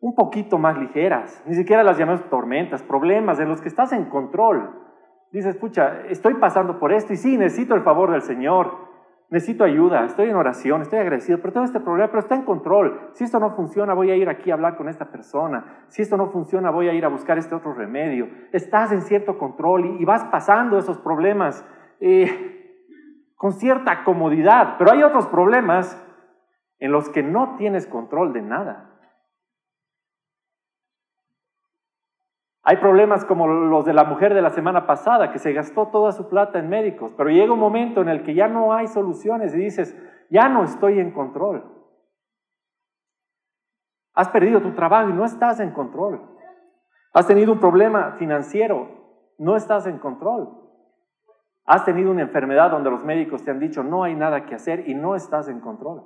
un 0.00 0.14
poquito 0.14 0.58
más 0.58 0.76
ligeras, 0.76 1.42
ni 1.46 1.54
siquiera 1.54 1.82
las 1.82 1.96
llamamos 1.96 2.28
tormentas, 2.28 2.82
problemas 2.82 3.40
en 3.40 3.48
los 3.48 3.62
que 3.62 3.68
estás 3.68 3.90
en 3.92 4.04
control. 4.10 4.70
Dices, 5.32 5.56
pucha, 5.56 6.02
estoy 6.08 6.34
pasando 6.34 6.78
por 6.78 6.92
esto 6.92 7.14
y 7.14 7.16
sí, 7.16 7.38
necesito 7.38 7.74
el 7.74 7.82
favor 7.82 8.12
del 8.12 8.20
Señor, 8.20 8.93
necesito 9.34 9.64
ayuda, 9.64 10.04
estoy 10.04 10.30
en 10.30 10.36
oración, 10.36 10.82
estoy 10.82 11.00
agradecido, 11.00 11.38
pero 11.40 11.52
todo 11.52 11.64
este 11.64 11.80
problema, 11.80 12.06
pero 12.06 12.20
está 12.20 12.36
en 12.36 12.44
control. 12.44 13.10
Si 13.14 13.24
esto 13.24 13.40
no 13.40 13.50
funciona, 13.50 13.92
voy 13.92 14.12
a 14.12 14.14
ir 14.14 14.28
aquí 14.28 14.52
a 14.52 14.54
hablar 14.54 14.76
con 14.76 14.88
esta 14.88 15.06
persona. 15.10 15.86
Si 15.88 16.02
esto 16.02 16.16
no 16.16 16.30
funciona, 16.30 16.70
voy 16.70 16.88
a 16.88 16.92
ir 16.92 17.04
a 17.04 17.08
buscar 17.08 17.36
este 17.36 17.52
otro 17.52 17.74
remedio. 17.74 18.28
Estás 18.52 18.92
en 18.92 19.02
cierto 19.02 19.36
control 19.36 19.98
y, 20.00 20.04
vas 20.04 20.22
pasando 20.26 20.78
esos 20.78 20.98
problemas 20.98 21.66
eh, 21.98 22.84
con 23.34 23.50
cierta 23.50 24.04
comodidad, 24.04 24.76
pero 24.78 24.92
hay 24.92 25.02
otros 25.02 25.26
problemas 25.26 26.00
en 26.78 26.92
los 26.92 27.08
que 27.08 27.24
no 27.24 27.56
tienes 27.56 27.88
control 27.88 28.32
de 28.32 28.42
nada. 28.42 28.93
Hay 32.66 32.78
problemas 32.78 33.26
como 33.26 33.46
los 33.46 33.84
de 33.84 33.92
la 33.92 34.04
mujer 34.04 34.32
de 34.32 34.40
la 34.40 34.48
semana 34.48 34.86
pasada, 34.86 35.30
que 35.30 35.38
se 35.38 35.52
gastó 35.52 35.88
toda 35.88 36.12
su 36.12 36.30
plata 36.30 36.58
en 36.58 36.70
médicos, 36.70 37.12
pero 37.14 37.28
llega 37.28 37.52
un 37.52 37.60
momento 37.60 38.00
en 38.00 38.08
el 38.08 38.22
que 38.22 38.34
ya 38.34 38.48
no 38.48 38.72
hay 38.72 38.86
soluciones 38.86 39.54
y 39.54 39.58
dices, 39.58 39.94
ya 40.30 40.48
no 40.48 40.64
estoy 40.64 40.98
en 40.98 41.12
control. 41.12 41.62
Has 44.14 44.30
perdido 44.30 44.62
tu 44.62 44.72
trabajo 44.72 45.10
y 45.10 45.12
no 45.12 45.26
estás 45.26 45.60
en 45.60 45.72
control. 45.72 46.22
Has 47.12 47.26
tenido 47.26 47.52
un 47.52 47.60
problema 47.60 48.12
financiero, 48.18 48.88
no 49.38 49.56
estás 49.56 49.86
en 49.86 49.98
control. 49.98 50.48
Has 51.66 51.84
tenido 51.84 52.10
una 52.10 52.22
enfermedad 52.22 52.70
donde 52.70 52.90
los 52.90 53.04
médicos 53.04 53.44
te 53.44 53.50
han 53.50 53.58
dicho 53.58 53.82
no 53.82 54.04
hay 54.04 54.14
nada 54.14 54.46
que 54.46 54.54
hacer 54.54 54.88
y 54.88 54.94
no 54.94 55.14
estás 55.14 55.48
en 55.48 55.60
control. 55.60 56.02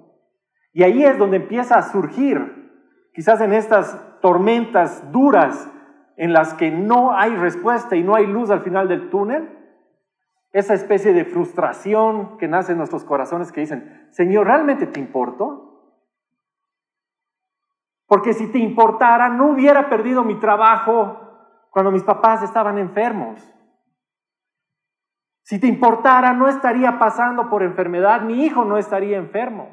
Y 0.72 0.82
ahí 0.82 1.04
es 1.04 1.18
donde 1.18 1.36
empieza 1.36 1.76
a 1.76 1.82
surgir, 1.82 3.10
quizás 3.14 3.40
en 3.40 3.52
estas 3.52 4.20
tormentas 4.20 5.10
duras, 5.12 5.70
en 6.18 6.32
las 6.32 6.52
que 6.54 6.72
no 6.72 7.16
hay 7.16 7.36
respuesta 7.36 7.94
y 7.94 8.02
no 8.02 8.16
hay 8.16 8.26
luz 8.26 8.50
al 8.50 8.62
final 8.62 8.88
del 8.88 9.08
túnel, 9.08 9.56
esa 10.50 10.74
especie 10.74 11.12
de 11.12 11.24
frustración 11.24 12.36
que 12.38 12.48
nace 12.48 12.72
en 12.72 12.78
nuestros 12.78 13.04
corazones 13.04 13.52
que 13.52 13.60
dicen, 13.60 14.08
Señor, 14.10 14.48
¿realmente 14.48 14.88
te 14.88 14.98
importo? 14.98 15.94
Porque 18.08 18.32
si 18.32 18.50
te 18.50 18.58
importara, 18.58 19.28
no 19.28 19.52
hubiera 19.52 19.88
perdido 19.88 20.24
mi 20.24 20.40
trabajo 20.40 21.20
cuando 21.70 21.92
mis 21.92 22.02
papás 22.02 22.42
estaban 22.42 22.78
enfermos. 22.78 23.54
Si 25.42 25.60
te 25.60 25.68
importara, 25.68 26.32
no 26.32 26.48
estaría 26.48 26.98
pasando 26.98 27.48
por 27.48 27.62
enfermedad, 27.62 28.22
mi 28.22 28.44
hijo 28.44 28.64
no 28.64 28.76
estaría 28.76 29.18
enfermo. 29.18 29.68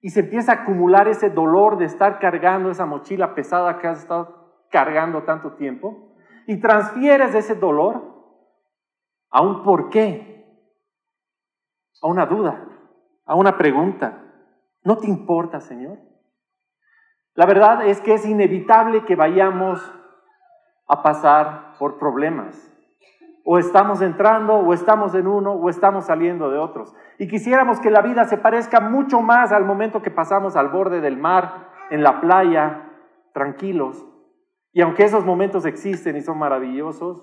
Y 0.00 0.10
se 0.10 0.20
empieza 0.20 0.52
a 0.52 0.54
acumular 0.62 1.06
ese 1.06 1.30
dolor 1.30 1.78
de 1.78 1.84
estar 1.84 2.18
cargando 2.18 2.70
esa 2.70 2.84
mochila 2.84 3.34
pesada 3.36 3.78
que 3.78 3.86
has 3.86 4.00
estado 4.00 4.47
cargando 4.70 5.22
tanto 5.22 5.52
tiempo 5.52 6.14
y 6.46 6.60
transfieres 6.60 7.34
ese 7.34 7.54
dolor 7.54 8.02
a 9.30 9.42
un 9.42 9.62
por 9.62 9.90
qué, 9.90 10.46
a 12.02 12.08
una 12.08 12.26
duda, 12.26 12.64
a 13.26 13.34
una 13.34 13.56
pregunta. 13.56 14.24
¿No 14.84 14.96
te 14.96 15.06
importa, 15.06 15.60
Señor? 15.60 15.98
La 17.34 17.46
verdad 17.46 17.86
es 17.86 18.00
que 18.00 18.14
es 18.14 18.26
inevitable 18.26 19.04
que 19.04 19.14
vayamos 19.14 19.80
a 20.88 21.02
pasar 21.02 21.74
por 21.78 21.98
problemas. 21.98 22.64
O 23.44 23.58
estamos 23.58 24.02
entrando, 24.02 24.54
o 24.54 24.74
estamos 24.74 25.14
en 25.14 25.26
uno, 25.26 25.52
o 25.52 25.68
estamos 25.70 26.06
saliendo 26.06 26.50
de 26.50 26.58
otros. 26.58 26.94
Y 27.18 27.28
quisiéramos 27.28 27.80
que 27.80 27.90
la 27.90 28.02
vida 28.02 28.24
se 28.24 28.38
parezca 28.38 28.80
mucho 28.80 29.20
más 29.20 29.52
al 29.52 29.64
momento 29.64 30.02
que 30.02 30.10
pasamos 30.10 30.56
al 30.56 30.68
borde 30.68 31.00
del 31.00 31.16
mar, 31.16 31.68
en 31.90 32.02
la 32.02 32.20
playa, 32.20 32.90
tranquilos. 33.32 34.04
Y 34.78 34.80
aunque 34.80 35.02
esos 35.02 35.24
momentos 35.24 35.64
existen 35.66 36.16
y 36.16 36.20
son 36.20 36.38
maravillosos, 36.38 37.20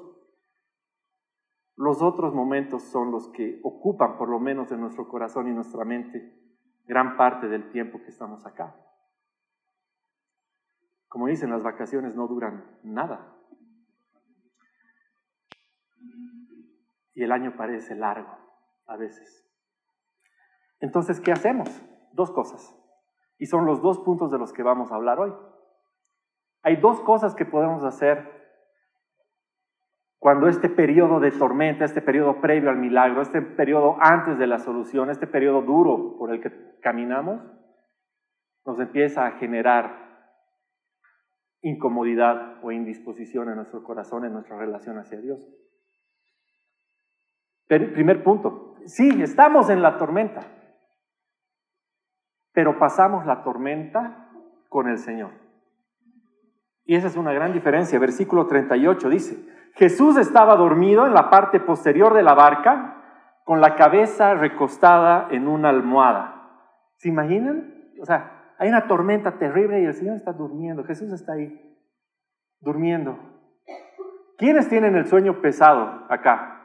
los 1.77 2.01
otros 2.01 2.33
momentos 2.33 2.83
son 2.83 3.11
los 3.11 3.29
que 3.29 3.61
ocupan, 3.63 4.17
por 4.17 4.27
lo 4.27 4.41
menos 4.41 4.73
en 4.73 4.81
nuestro 4.81 5.07
corazón 5.07 5.47
y 5.47 5.53
nuestra 5.53 5.85
mente, 5.85 6.37
gran 6.83 7.15
parte 7.15 7.47
del 7.47 7.71
tiempo 7.71 8.01
que 8.01 8.09
estamos 8.09 8.45
acá. 8.45 8.75
Como 11.07 11.27
dicen, 11.27 11.49
las 11.49 11.63
vacaciones 11.63 12.13
no 12.13 12.27
duran 12.27 12.77
nada. 12.83 13.33
Y 17.13 17.23
el 17.23 17.31
año 17.31 17.55
parece 17.55 17.95
largo 17.95 18.37
a 18.85 18.97
veces. 18.97 19.49
Entonces, 20.81 21.21
¿qué 21.21 21.31
hacemos? 21.31 21.69
Dos 22.11 22.31
cosas. 22.31 22.75
Y 23.37 23.45
son 23.45 23.65
los 23.65 23.81
dos 23.81 23.99
puntos 23.99 24.29
de 24.29 24.39
los 24.39 24.51
que 24.51 24.61
vamos 24.61 24.91
a 24.91 24.95
hablar 24.95 25.21
hoy. 25.21 25.31
Hay 26.65 26.77
dos 26.77 26.99
cosas 27.01 27.35
que 27.35 27.45
podemos 27.45 27.83
hacer 27.83 28.27
cuando 30.17 30.47
este 30.47 30.67
periodo 30.67 31.19
de 31.19 31.29
tormenta, 31.29 31.85
este 31.85 32.01
periodo 32.01 32.41
previo 32.41 32.71
al 32.71 32.77
milagro, 32.77 33.21
este 33.21 33.39
periodo 33.43 33.97
antes 33.99 34.39
de 34.39 34.47
la 34.47 34.57
solución, 34.57 35.11
este 35.11 35.27
periodo 35.27 35.61
duro 35.61 36.17
por 36.17 36.33
el 36.33 36.41
que 36.41 36.79
caminamos, 36.81 37.39
nos 38.65 38.79
empieza 38.79 39.27
a 39.27 39.33
generar 39.33 40.31
incomodidad 41.61 42.63
o 42.63 42.71
indisposición 42.71 43.49
en 43.49 43.57
nuestro 43.57 43.83
corazón, 43.83 44.25
en 44.25 44.33
nuestra 44.33 44.57
relación 44.57 44.97
hacia 44.97 45.21
Dios. 45.21 45.47
Primer 47.67 48.23
punto, 48.23 48.73
sí, 48.87 49.21
estamos 49.21 49.69
en 49.69 49.83
la 49.83 49.99
tormenta, 49.99 50.41
pero 52.53 52.79
pasamos 52.79 53.27
la 53.27 53.43
tormenta 53.43 54.31
con 54.67 54.87
el 54.87 54.97
Señor. 54.97 55.44
Y 56.85 56.95
esa 56.95 57.07
es 57.07 57.17
una 57.17 57.33
gran 57.33 57.51
diferencia. 57.51 57.99
Versículo 57.99 58.47
38 58.47 59.09
dice, 59.09 59.37
Jesús 59.73 60.17
estaba 60.17 60.55
dormido 60.55 61.05
en 61.05 61.13
la 61.13 61.29
parte 61.29 61.59
posterior 61.59 62.13
de 62.13 62.23
la 62.23 62.35
barca 62.35 63.01
con 63.43 63.59
la 63.59 63.75
cabeza 63.75 64.35
recostada 64.35 65.27
en 65.31 65.47
una 65.47 65.69
almohada. 65.69 66.49
¿Se 66.97 67.09
imaginan? 67.09 67.73
O 68.01 68.05
sea, 68.05 68.53
hay 68.57 68.69
una 68.69 68.87
tormenta 68.87 69.37
terrible 69.37 69.81
y 69.81 69.85
el 69.85 69.93
Señor 69.93 70.15
está 70.15 70.31
durmiendo. 70.31 70.83
Jesús 70.83 71.11
está 71.11 71.33
ahí, 71.33 71.75
durmiendo. 72.61 73.17
¿Quiénes 74.37 74.69
tienen 74.69 74.95
el 74.95 75.07
sueño 75.07 75.41
pesado 75.41 76.05
acá? 76.09 76.61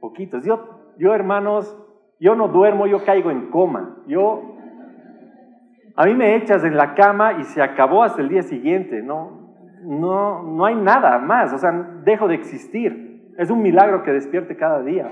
Poquitos. 0.00 0.44
Yo, 0.44 0.94
yo 0.98 1.14
hermanos, 1.14 1.76
yo 2.18 2.34
no 2.34 2.48
duermo, 2.48 2.86
yo 2.86 3.04
caigo 3.04 3.30
en 3.30 3.50
coma. 3.50 3.96
Yo 4.06 4.57
a 5.98 6.04
mí 6.04 6.14
me 6.14 6.36
echas 6.36 6.62
en 6.62 6.76
la 6.76 6.94
cama 6.94 7.40
y 7.40 7.42
se 7.42 7.60
acabó 7.60 8.04
hasta 8.04 8.22
el 8.22 8.28
día 8.28 8.42
siguiente, 8.42 9.02
no, 9.02 9.52
no, 9.82 10.44
no 10.44 10.64
hay 10.64 10.76
nada 10.76 11.18
más, 11.18 11.52
o 11.52 11.58
sea, 11.58 11.72
dejo 12.04 12.28
de 12.28 12.36
existir. 12.36 13.34
Es 13.36 13.50
un 13.50 13.62
milagro 13.62 14.04
que 14.04 14.12
despierte 14.12 14.56
cada 14.56 14.80
día. 14.80 15.10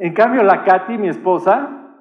En 0.00 0.12
cambio, 0.12 0.42
la 0.42 0.64
Katy, 0.64 0.98
mi 0.98 1.08
esposa, 1.08 1.94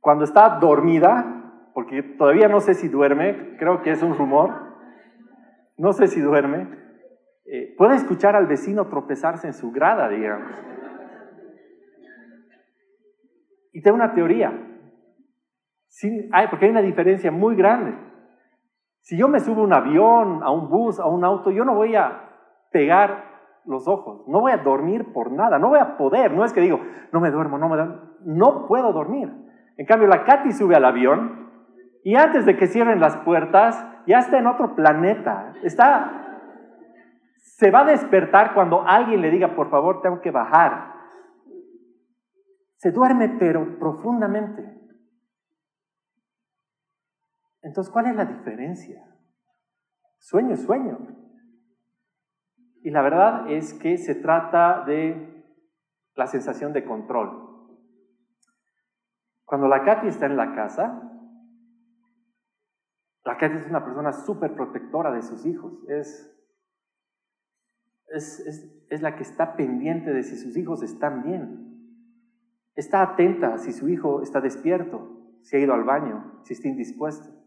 cuando 0.00 0.24
está 0.24 0.58
dormida, 0.58 1.52
porque 1.74 2.02
todavía 2.02 2.48
no 2.48 2.60
sé 2.60 2.72
si 2.72 2.88
duerme, 2.88 3.58
creo 3.58 3.82
que 3.82 3.90
es 3.90 4.02
un 4.02 4.16
rumor, 4.16 4.54
no 5.76 5.92
sé 5.92 6.06
si 6.06 6.22
duerme, 6.22 6.66
eh, 7.44 7.74
puede 7.76 7.96
escuchar 7.96 8.34
al 8.36 8.46
vecino 8.46 8.86
tropezarse 8.86 9.48
en 9.48 9.52
su 9.52 9.70
grada, 9.70 10.08
digamos. 10.08 10.50
Y 13.74 13.82
tengo 13.82 13.96
una 13.96 14.14
teoría. 14.14 14.77
Porque 16.50 16.66
hay 16.66 16.70
una 16.70 16.82
diferencia 16.82 17.30
muy 17.30 17.56
grande. 17.56 17.96
Si 19.00 19.16
yo 19.16 19.28
me 19.28 19.40
subo 19.40 19.62
a 19.62 19.64
un 19.64 19.72
avión, 19.72 20.42
a 20.42 20.50
un 20.50 20.68
bus, 20.68 21.00
a 21.00 21.06
un 21.06 21.24
auto, 21.24 21.50
yo 21.50 21.64
no 21.64 21.74
voy 21.74 21.96
a 21.96 22.28
pegar 22.70 23.24
los 23.64 23.88
ojos, 23.88 24.26
no 24.28 24.40
voy 24.40 24.52
a 24.52 24.58
dormir 24.58 25.12
por 25.12 25.32
nada, 25.32 25.58
no 25.58 25.68
voy 25.68 25.78
a 25.78 25.96
poder, 25.96 26.32
no 26.32 26.44
es 26.44 26.52
que 26.52 26.60
digo, 26.60 26.80
no 27.12 27.20
me 27.20 27.30
duermo, 27.30 27.58
no 27.58 27.68
me 27.68 27.76
duermo, 27.76 28.00
no 28.24 28.66
puedo 28.66 28.92
dormir. 28.92 29.30
En 29.76 29.86
cambio, 29.86 30.08
la 30.08 30.24
Katy 30.24 30.52
sube 30.52 30.74
al 30.74 30.84
avión 30.84 31.50
y 32.02 32.16
antes 32.16 32.46
de 32.46 32.56
que 32.56 32.66
cierren 32.66 33.00
las 33.00 33.16
puertas, 33.18 33.86
ya 34.06 34.18
está 34.18 34.38
en 34.38 34.46
otro 34.46 34.74
planeta, 34.74 35.52
está, 35.62 36.40
se 37.36 37.70
va 37.70 37.80
a 37.80 37.84
despertar 37.84 38.54
cuando 38.54 38.86
alguien 38.86 39.20
le 39.20 39.30
diga, 39.30 39.54
por 39.54 39.70
favor, 39.70 40.00
tengo 40.00 40.20
que 40.20 40.30
bajar. 40.30 40.94
Se 42.76 42.90
duerme, 42.90 43.36
pero 43.38 43.78
profundamente. 43.78 44.77
Entonces, 47.68 47.92
¿cuál 47.92 48.06
es 48.06 48.16
la 48.16 48.24
diferencia? 48.24 49.04
Sueño 50.16 50.54
es 50.54 50.62
sueño. 50.62 50.98
Y 52.82 52.90
la 52.90 53.02
verdad 53.02 53.50
es 53.50 53.74
que 53.74 53.98
se 53.98 54.14
trata 54.14 54.84
de 54.86 55.44
la 56.14 56.26
sensación 56.26 56.72
de 56.72 56.86
control. 56.86 57.76
Cuando 59.44 59.68
la 59.68 59.84
Katy 59.84 60.08
está 60.08 60.24
en 60.24 60.38
la 60.38 60.54
casa, 60.54 61.12
la 63.26 63.36
Katy 63.36 63.58
es 63.58 63.66
una 63.66 63.84
persona 63.84 64.12
súper 64.12 64.54
protectora 64.54 65.12
de 65.12 65.20
sus 65.20 65.44
hijos. 65.44 65.74
Es, 65.88 66.34
es, 68.06 68.86
es, 68.88 69.02
la 69.02 69.14
que 69.14 69.24
está 69.24 69.56
pendiente 69.56 70.14
de 70.14 70.22
si 70.22 70.36
sus 70.36 70.56
hijos 70.56 70.82
están 70.82 71.22
bien. 71.22 72.00
Está 72.76 73.02
atenta 73.02 73.58
si 73.58 73.74
su 73.74 73.90
hijo 73.90 74.22
está 74.22 74.40
despierto, 74.40 75.36
si 75.42 75.56
ha 75.56 75.60
ido 75.60 75.74
al 75.74 75.84
baño, 75.84 76.40
si 76.44 76.54
está 76.54 76.68
indispuesto. 76.68 77.37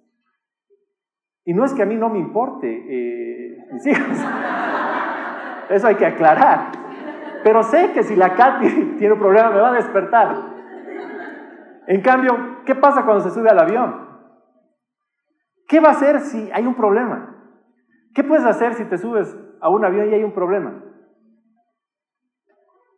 Y 1.46 1.54
no 1.54 1.66
es 1.66 1.74
que 1.74 1.84
a 1.84 1.86
mí 1.86 1.96
no 1.96 2.10
me 2.10 2.20
importe 2.20 2.68
eh, 2.68 3.68
mis 3.72 3.86
hijos. 3.88 4.18
Eso 5.70 5.88
hay 5.88 5.96
que 5.96 6.06
aclarar. 6.06 6.72
Pero 7.44 7.64
sé 7.64 7.92
que 7.94 8.04
si 8.04 8.16
la 8.16 8.36
Katy 8.36 8.96
tiene 9.00 9.14
un 9.14 9.20
problema 9.20 9.50
me 9.50 9.62
va 9.62 9.70
a 9.70 9.74
despertar. 9.74 10.36
En 11.88 12.02
cambio, 12.02 12.64
¿qué 12.66 12.76
pasa 12.76 13.04
cuando 13.04 13.24
se 13.24 13.32
sube 13.32 13.50
al 13.50 13.60
avión? 13.60 14.10
¿Qué 15.68 15.80
va 15.80 15.90
a 15.90 15.92
hacer 15.94 16.20
si 16.20 16.52
hay 16.52 16.66
un 16.68 16.76
problema? 16.76 17.36
¿Qué 18.14 18.24
puedes 18.24 18.46
hacer 18.46 18.74
si 18.74 18.86
te 18.86 18.98
subes 18.98 19.36
a 19.62 19.70
un 19.70 19.84
avión 19.86 20.10
y 20.10 20.14
hay 20.14 20.24
un 20.24 20.34
problema? 20.34 20.84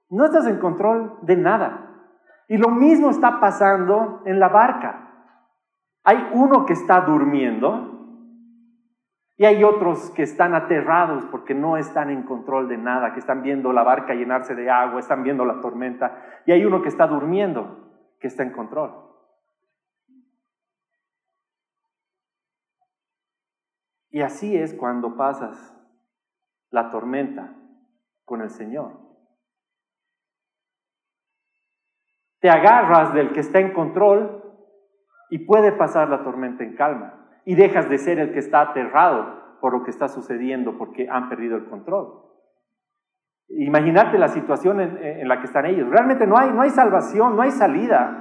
No 0.09 0.25
estás 0.25 0.47
en 0.47 0.59
control 0.59 1.17
de 1.21 1.37
nada. 1.37 1.89
Y 2.47 2.57
lo 2.57 2.69
mismo 2.69 3.09
está 3.09 3.39
pasando 3.39 4.21
en 4.25 4.39
la 4.39 4.49
barca. 4.49 5.09
Hay 6.03 6.29
uno 6.33 6.65
que 6.65 6.73
está 6.73 7.01
durmiendo 7.01 8.02
y 9.35 9.45
hay 9.45 9.63
otros 9.63 10.11
que 10.11 10.23
están 10.23 10.53
aterrados 10.53 11.25
porque 11.25 11.55
no 11.55 11.77
están 11.77 12.11
en 12.11 12.23
control 12.23 12.67
de 12.67 12.77
nada, 12.77 13.13
que 13.13 13.19
están 13.19 13.41
viendo 13.41 13.73
la 13.73 13.83
barca 13.83 14.13
llenarse 14.13 14.53
de 14.53 14.69
agua, 14.69 14.99
están 14.99 15.23
viendo 15.23 15.43
la 15.43 15.59
tormenta. 15.59 16.41
Y 16.45 16.51
hay 16.51 16.63
uno 16.65 16.83
que 16.83 16.89
está 16.89 17.07
durmiendo, 17.07 18.15
que 18.19 18.27
está 18.27 18.43
en 18.43 18.51
control. 18.51 18.93
Y 24.11 24.21
así 24.21 24.55
es 24.55 24.75
cuando 24.75 25.17
pasas 25.17 25.75
la 26.69 26.91
tormenta 26.91 27.55
con 28.25 28.41
el 28.41 28.51
Señor. 28.51 28.99
Te 32.39 32.51
agarras 32.51 33.15
del 33.15 33.33
que 33.33 33.39
está 33.39 33.59
en 33.59 33.73
control 33.73 34.43
y 35.31 35.39
puede 35.39 35.71
pasar 35.71 36.09
la 36.09 36.23
tormenta 36.23 36.63
en 36.63 36.75
calma 36.75 37.22
y 37.45 37.55
dejas 37.55 37.89
de 37.89 37.97
ser 37.97 38.19
el 38.19 38.31
que 38.31 38.39
está 38.39 38.61
aterrado 38.61 39.57
por 39.59 39.73
lo 39.73 39.83
que 39.83 39.91
está 39.91 40.07
sucediendo 40.07 40.77
porque 40.77 41.07
han 41.09 41.29
perdido 41.29 41.55
el 41.57 41.65
control. 41.65 42.21
Imagínate 43.49 44.17
la 44.17 44.29
situación 44.29 44.79
en, 44.81 45.27
la 45.27 45.39
que 45.39 45.45
están 45.45 45.65
ellos. 45.65 45.89
Realmente 45.89 46.25
no 46.25 46.37
hay, 46.37 46.51
no 46.51 46.61
hay 46.61 46.69
salvación, 46.69 47.35
no 47.35 47.41
hay 47.41 47.51
salida. 47.51 48.19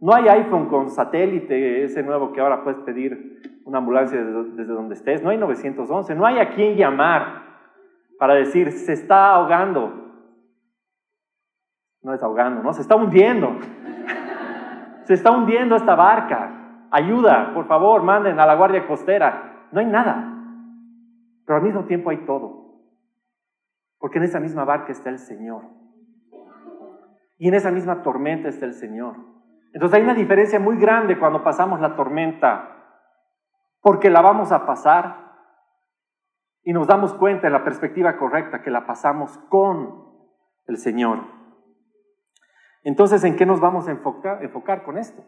No 0.00 0.14
hay 0.14 0.28
iPhone 0.28 0.68
con 0.68 0.90
satélite, 0.90 1.84
ese 1.84 2.02
nuevo 2.02 2.32
que 2.32 2.40
ahora 2.40 2.62
puedes 2.62 2.80
pedir 2.80 3.60
una 3.64 3.78
ambulancia 3.78 4.22
desde, 4.22 4.64
donde 4.64 4.94
estés. 4.94 5.22
No 5.22 5.30
hay 5.30 5.38
911, 5.38 6.14
no 6.14 6.26
hay 6.26 6.38
a 6.38 6.50
quién 6.50 6.76
llamar 6.76 7.44
para 8.18 8.34
decir, 8.34 8.72
se 8.72 8.92
está 8.92 9.34
ahogando. 9.34 10.04
No 12.02 12.12
es 12.12 12.22
ahogando, 12.22 12.62
no, 12.62 12.72
se 12.72 12.82
está 12.82 12.94
hundiendo. 12.94 13.56
se 15.04 15.14
está 15.14 15.30
hundiendo 15.30 15.76
esta 15.76 15.94
barca 15.94 16.55
ayuda, 16.96 17.52
por 17.54 17.66
favor, 17.66 18.02
manden 18.02 18.40
a 18.40 18.46
la 18.46 18.54
Guardia 18.54 18.86
Costera. 18.86 19.68
No 19.72 19.80
hay 19.80 19.86
nada. 19.86 20.32
Pero 21.44 21.58
al 21.58 21.62
mismo 21.62 21.84
tiempo 21.84 22.10
hay 22.10 22.24
todo. 22.26 22.66
Porque 23.98 24.18
en 24.18 24.24
esa 24.24 24.40
misma 24.40 24.64
barca 24.64 24.92
está 24.92 25.10
el 25.10 25.18
Señor. 25.18 25.62
Y 27.38 27.48
en 27.48 27.54
esa 27.54 27.70
misma 27.70 28.02
tormenta 28.02 28.48
está 28.48 28.66
el 28.66 28.74
Señor. 28.74 29.16
Entonces 29.72 29.98
hay 29.98 30.04
una 30.04 30.14
diferencia 30.14 30.58
muy 30.58 30.76
grande 30.78 31.18
cuando 31.18 31.44
pasamos 31.44 31.80
la 31.80 31.96
tormenta. 31.96 32.72
Porque 33.80 34.10
la 34.10 34.22
vamos 34.22 34.52
a 34.52 34.66
pasar 34.66 35.26
y 36.62 36.72
nos 36.72 36.86
damos 36.86 37.14
cuenta 37.14 37.46
en 37.46 37.52
la 37.52 37.62
perspectiva 37.62 38.16
correcta 38.16 38.62
que 38.62 38.70
la 38.70 38.86
pasamos 38.86 39.38
con 39.48 40.06
el 40.66 40.78
Señor. 40.78 41.20
Entonces, 42.82 43.22
¿en 43.24 43.36
qué 43.36 43.46
nos 43.46 43.60
vamos 43.60 43.86
a 43.86 43.92
enfocar, 43.92 44.42
enfocar 44.42 44.82
con 44.82 44.98
esto? 44.98 45.22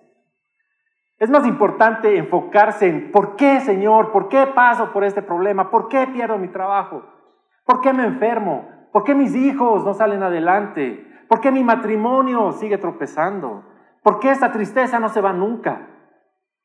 Es 1.18 1.30
más 1.30 1.46
importante 1.46 2.16
enfocarse 2.16 2.88
en 2.88 3.10
por 3.10 3.34
qué, 3.34 3.60
Señor, 3.60 4.12
por 4.12 4.28
qué 4.28 4.46
paso 4.46 4.92
por 4.92 5.02
este 5.02 5.20
problema, 5.20 5.70
por 5.70 5.88
qué 5.88 6.06
pierdo 6.06 6.38
mi 6.38 6.48
trabajo, 6.48 7.02
por 7.64 7.80
qué 7.80 7.92
me 7.92 8.04
enfermo, 8.04 8.68
por 8.92 9.02
qué 9.02 9.14
mis 9.14 9.34
hijos 9.34 9.84
no 9.84 9.94
salen 9.94 10.22
adelante, 10.22 11.04
por 11.28 11.40
qué 11.40 11.50
mi 11.50 11.64
matrimonio 11.64 12.52
sigue 12.52 12.78
tropezando, 12.78 13.64
por 14.02 14.20
qué 14.20 14.30
esta 14.30 14.52
tristeza 14.52 15.00
no 15.00 15.08
se 15.08 15.20
va 15.20 15.32
nunca. 15.32 15.88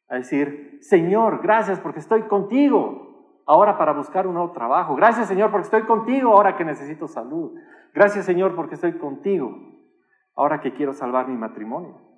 A 0.08 0.16
decir, 0.16 0.78
Señor, 0.82 1.42
gracias 1.42 1.80
porque 1.80 2.00
estoy 2.00 2.24
contigo 2.24 3.42
ahora 3.48 3.78
para 3.78 3.94
buscar 3.94 4.28
un 4.28 4.36
nuevo 4.36 4.52
trabajo. 4.52 4.96
Gracias, 4.96 5.28
Señor, 5.28 5.50
porque 5.50 5.66
estoy 5.66 5.84
contigo 5.84 6.32
ahora 6.32 6.56
que 6.56 6.64
necesito 6.64 7.08
salud. 7.08 7.54
Gracias, 7.94 8.26
Señor, 8.26 8.56
porque 8.56 8.76
estoy 8.76 9.00
contigo 9.00 9.52
ahora 10.36 10.62
que 10.62 10.74
quiero 10.74 10.94
salvar 10.94 11.28
mi 11.28 11.38
matrimonio. 11.38 12.13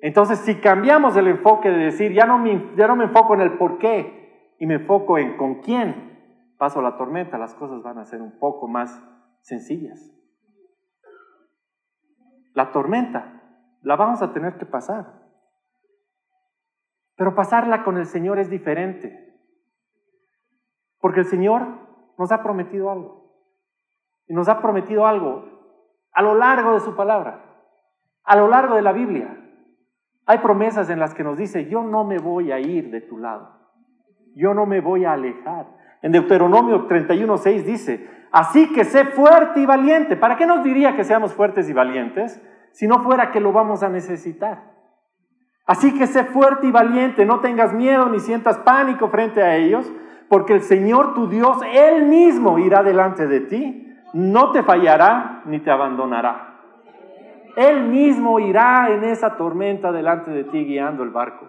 Entonces, 0.00 0.38
si 0.40 0.56
cambiamos 0.56 1.16
el 1.16 1.26
enfoque 1.26 1.70
de 1.70 1.84
decir, 1.86 2.12
ya 2.12 2.24
no, 2.24 2.38
me, 2.38 2.74
ya 2.76 2.86
no 2.86 2.96
me 2.96 3.04
enfoco 3.04 3.34
en 3.34 3.40
el 3.40 3.58
por 3.58 3.78
qué 3.78 4.54
y 4.58 4.66
me 4.66 4.74
enfoco 4.74 5.18
en 5.18 5.36
con 5.36 5.60
quién 5.60 6.54
paso 6.56 6.82
la 6.82 6.96
tormenta, 6.96 7.38
las 7.38 7.54
cosas 7.54 7.82
van 7.82 7.98
a 7.98 8.04
ser 8.04 8.20
un 8.20 8.38
poco 8.38 8.68
más 8.68 9.02
sencillas. 9.42 10.12
La 12.54 12.72
tormenta 12.72 13.42
la 13.82 13.96
vamos 13.96 14.22
a 14.22 14.32
tener 14.32 14.58
que 14.58 14.66
pasar. 14.66 15.28
Pero 17.16 17.34
pasarla 17.34 17.84
con 17.84 17.96
el 17.96 18.06
Señor 18.06 18.38
es 18.38 18.50
diferente. 18.50 19.36
Porque 21.00 21.20
el 21.20 21.26
Señor 21.26 21.66
nos 22.18 22.32
ha 22.32 22.42
prometido 22.42 22.90
algo. 22.90 23.32
Y 24.26 24.34
nos 24.34 24.48
ha 24.48 24.60
prometido 24.60 25.06
algo 25.06 25.58
a 26.12 26.22
lo 26.22 26.34
largo 26.34 26.74
de 26.74 26.80
su 26.80 26.96
palabra, 26.96 27.44
a 28.24 28.36
lo 28.36 28.48
largo 28.48 28.74
de 28.74 28.82
la 28.82 28.92
Biblia. 28.92 29.47
Hay 30.28 30.38
promesas 30.38 30.90
en 30.90 31.00
las 31.00 31.14
que 31.14 31.24
nos 31.24 31.38
dice, 31.38 31.70
yo 31.70 31.82
no 31.82 32.04
me 32.04 32.18
voy 32.18 32.52
a 32.52 32.60
ir 32.60 32.90
de 32.90 33.00
tu 33.00 33.16
lado, 33.16 33.48
yo 34.36 34.52
no 34.52 34.66
me 34.66 34.82
voy 34.82 35.06
a 35.06 35.14
alejar. 35.14 35.66
En 36.02 36.12
Deuteronomio 36.12 36.86
31.6 36.86 37.62
dice, 37.62 38.06
así 38.30 38.70
que 38.74 38.84
sé 38.84 39.06
fuerte 39.06 39.60
y 39.60 39.64
valiente. 39.64 40.16
¿Para 40.16 40.36
qué 40.36 40.44
nos 40.44 40.62
diría 40.62 40.94
que 40.94 41.04
seamos 41.04 41.32
fuertes 41.32 41.70
y 41.70 41.72
valientes 41.72 42.46
si 42.72 42.86
no 42.86 43.02
fuera 43.02 43.30
que 43.30 43.40
lo 43.40 43.52
vamos 43.52 43.82
a 43.82 43.88
necesitar? 43.88 44.64
Así 45.64 45.94
que 45.96 46.06
sé 46.06 46.24
fuerte 46.24 46.66
y 46.66 46.72
valiente, 46.72 47.24
no 47.24 47.40
tengas 47.40 47.72
miedo 47.72 48.10
ni 48.10 48.20
sientas 48.20 48.58
pánico 48.58 49.08
frente 49.08 49.42
a 49.42 49.56
ellos, 49.56 49.90
porque 50.28 50.52
el 50.52 50.60
Señor 50.60 51.14
tu 51.14 51.30
Dios, 51.30 51.56
Él 51.72 52.04
mismo 52.04 52.58
irá 52.58 52.82
delante 52.82 53.26
de 53.26 53.40
ti, 53.40 53.96
no 54.12 54.52
te 54.52 54.62
fallará 54.62 55.40
ni 55.46 55.60
te 55.60 55.70
abandonará. 55.70 56.47
Él 57.58 57.88
mismo 57.88 58.38
irá 58.38 58.88
en 58.88 59.02
esa 59.02 59.36
tormenta 59.36 59.90
delante 59.90 60.30
de 60.30 60.44
ti 60.44 60.64
guiando 60.64 61.02
el 61.02 61.10
barco. 61.10 61.48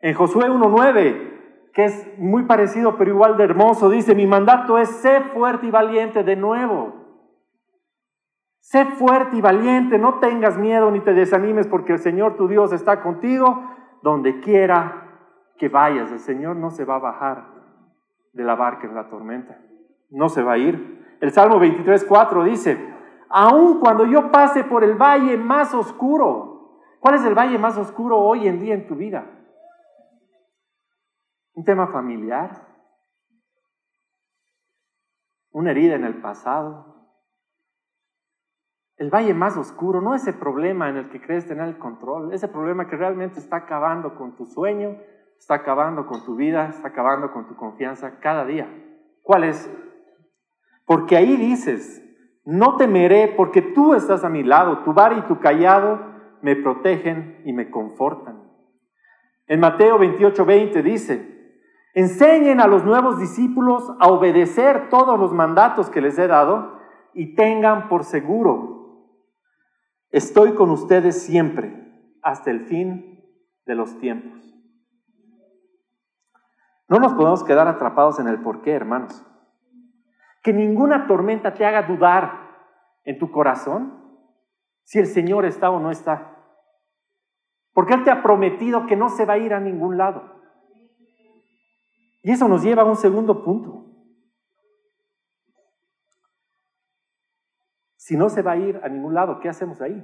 En 0.00 0.12
Josué 0.14 0.50
1.9, 0.50 1.70
que 1.72 1.84
es 1.84 2.18
muy 2.18 2.42
parecido 2.42 2.96
pero 2.96 3.12
igual 3.12 3.36
de 3.36 3.44
hermoso, 3.44 3.88
dice, 3.88 4.16
mi 4.16 4.26
mandato 4.26 4.76
es 4.76 4.88
sé 4.88 5.20
fuerte 5.32 5.68
y 5.68 5.70
valiente 5.70 6.24
de 6.24 6.34
nuevo. 6.34 6.94
Sé 8.58 8.86
fuerte 8.86 9.36
y 9.36 9.40
valiente, 9.40 9.98
no 9.98 10.18
tengas 10.18 10.58
miedo 10.58 10.90
ni 10.90 10.98
te 10.98 11.14
desanimes 11.14 11.68
porque 11.68 11.92
el 11.92 12.00
Señor 12.00 12.36
tu 12.36 12.48
Dios 12.48 12.72
está 12.72 13.02
contigo 13.02 13.62
donde 14.02 14.40
quiera 14.40 15.10
que 15.58 15.68
vayas. 15.68 16.10
El 16.10 16.18
Señor 16.18 16.56
no 16.56 16.70
se 16.70 16.84
va 16.84 16.96
a 16.96 16.98
bajar 16.98 17.46
de 18.32 18.42
la 18.42 18.56
barca 18.56 18.88
en 18.88 18.96
la 18.96 19.08
tormenta, 19.08 19.60
no 20.10 20.28
se 20.28 20.42
va 20.42 20.54
a 20.54 20.58
ir. 20.58 21.16
El 21.20 21.30
Salmo 21.30 21.60
23.4 21.60 22.42
dice, 22.42 22.91
aun 23.32 23.80
cuando 23.80 24.06
yo 24.06 24.30
pase 24.30 24.64
por 24.64 24.84
el 24.84 24.94
valle 24.94 25.36
más 25.36 25.74
oscuro. 25.74 26.78
¿Cuál 27.00 27.16
es 27.16 27.24
el 27.24 27.34
valle 27.34 27.58
más 27.58 27.76
oscuro 27.76 28.18
hoy 28.18 28.46
en 28.46 28.60
día 28.60 28.74
en 28.74 28.86
tu 28.86 28.94
vida? 28.94 29.26
¿Un 31.54 31.64
tema 31.64 31.88
familiar? 31.88 32.72
una 35.52 35.70
herida 35.70 35.94
en 35.94 36.04
el 36.04 36.20
pasado. 36.20 36.90
El 38.96 39.10
valle 39.10 39.34
más 39.34 39.56
oscuro, 39.56 40.00
no 40.00 40.14
ese 40.14 40.32
problema 40.32 40.88
en 40.88 40.96
el 40.96 41.10
que 41.10 41.20
crees 41.20 41.46
tener 41.46 41.66
el 41.68 41.78
control, 41.78 42.32
ese 42.32 42.48
problema 42.48 42.88
que 42.88 42.96
realmente 42.96 43.38
está 43.38 43.56
acabando 43.56 44.14
con 44.14 44.36
tu 44.36 44.46
sueño, 44.46 44.96
está 45.38 45.54
acabando 45.54 46.06
con 46.06 46.24
tu 46.24 46.36
vida, 46.36 46.68
está 46.68 46.88
acabando 46.88 47.32
con 47.32 47.48
tu 47.48 47.56
confianza 47.56 48.20
cada 48.20 48.44
día. 48.44 48.68
¿Cuál 49.22 49.44
es? 49.44 49.70
Porque 50.86 51.16
ahí 51.16 51.36
dices, 51.36 52.01
no 52.44 52.76
temeré 52.76 53.34
porque 53.36 53.62
tú 53.62 53.94
estás 53.94 54.24
a 54.24 54.28
mi 54.28 54.42
lado, 54.42 54.78
tu 54.78 54.92
bar 54.92 55.16
y 55.16 55.22
tu 55.22 55.38
callado 55.38 56.00
me 56.40 56.56
protegen 56.56 57.40
y 57.44 57.52
me 57.52 57.70
confortan. 57.70 58.42
En 59.46 59.60
Mateo 59.60 59.98
28, 59.98 60.44
20 60.44 60.82
dice, 60.82 61.60
enseñen 61.94 62.60
a 62.60 62.66
los 62.66 62.84
nuevos 62.84 63.18
discípulos 63.18 63.92
a 64.00 64.08
obedecer 64.08 64.88
todos 64.88 65.18
los 65.18 65.32
mandatos 65.32 65.90
que 65.90 66.00
les 66.00 66.18
he 66.18 66.26
dado 66.26 66.78
y 67.14 67.34
tengan 67.34 67.88
por 67.88 68.04
seguro, 68.04 69.08
estoy 70.10 70.54
con 70.54 70.70
ustedes 70.70 71.22
siempre 71.22 71.78
hasta 72.22 72.50
el 72.50 72.66
fin 72.66 73.22
de 73.66 73.74
los 73.74 73.98
tiempos. 73.98 74.40
No 76.88 76.98
nos 76.98 77.14
podemos 77.14 77.44
quedar 77.44 77.68
atrapados 77.68 78.18
en 78.18 78.28
el 78.28 78.42
porqué, 78.42 78.72
hermanos. 78.72 79.24
Que 80.42 80.52
ninguna 80.52 81.06
tormenta 81.06 81.54
te 81.54 81.64
haga 81.64 81.82
dudar 81.82 82.42
en 83.04 83.18
tu 83.18 83.30
corazón 83.30 84.02
si 84.82 84.98
el 84.98 85.06
Señor 85.06 85.44
está 85.44 85.70
o 85.70 85.80
no 85.80 85.90
está. 85.90 86.36
Porque 87.72 87.94
Él 87.94 88.04
te 88.04 88.10
ha 88.10 88.22
prometido 88.22 88.86
que 88.86 88.96
no 88.96 89.08
se 89.08 89.24
va 89.24 89.34
a 89.34 89.38
ir 89.38 89.54
a 89.54 89.60
ningún 89.60 89.96
lado. 89.96 90.40
Y 92.22 92.30
eso 92.30 92.48
nos 92.48 92.62
lleva 92.62 92.82
a 92.82 92.86
un 92.86 92.96
segundo 92.96 93.44
punto. 93.44 93.86
Si 97.96 98.16
no 98.16 98.28
se 98.28 98.42
va 98.42 98.52
a 98.52 98.56
ir 98.56 98.80
a 98.82 98.88
ningún 98.88 99.14
lado, 99.14 99.40
¿qué 99.40 99.48
hacemos 99.48 99.80
ahí? 99.80 100.02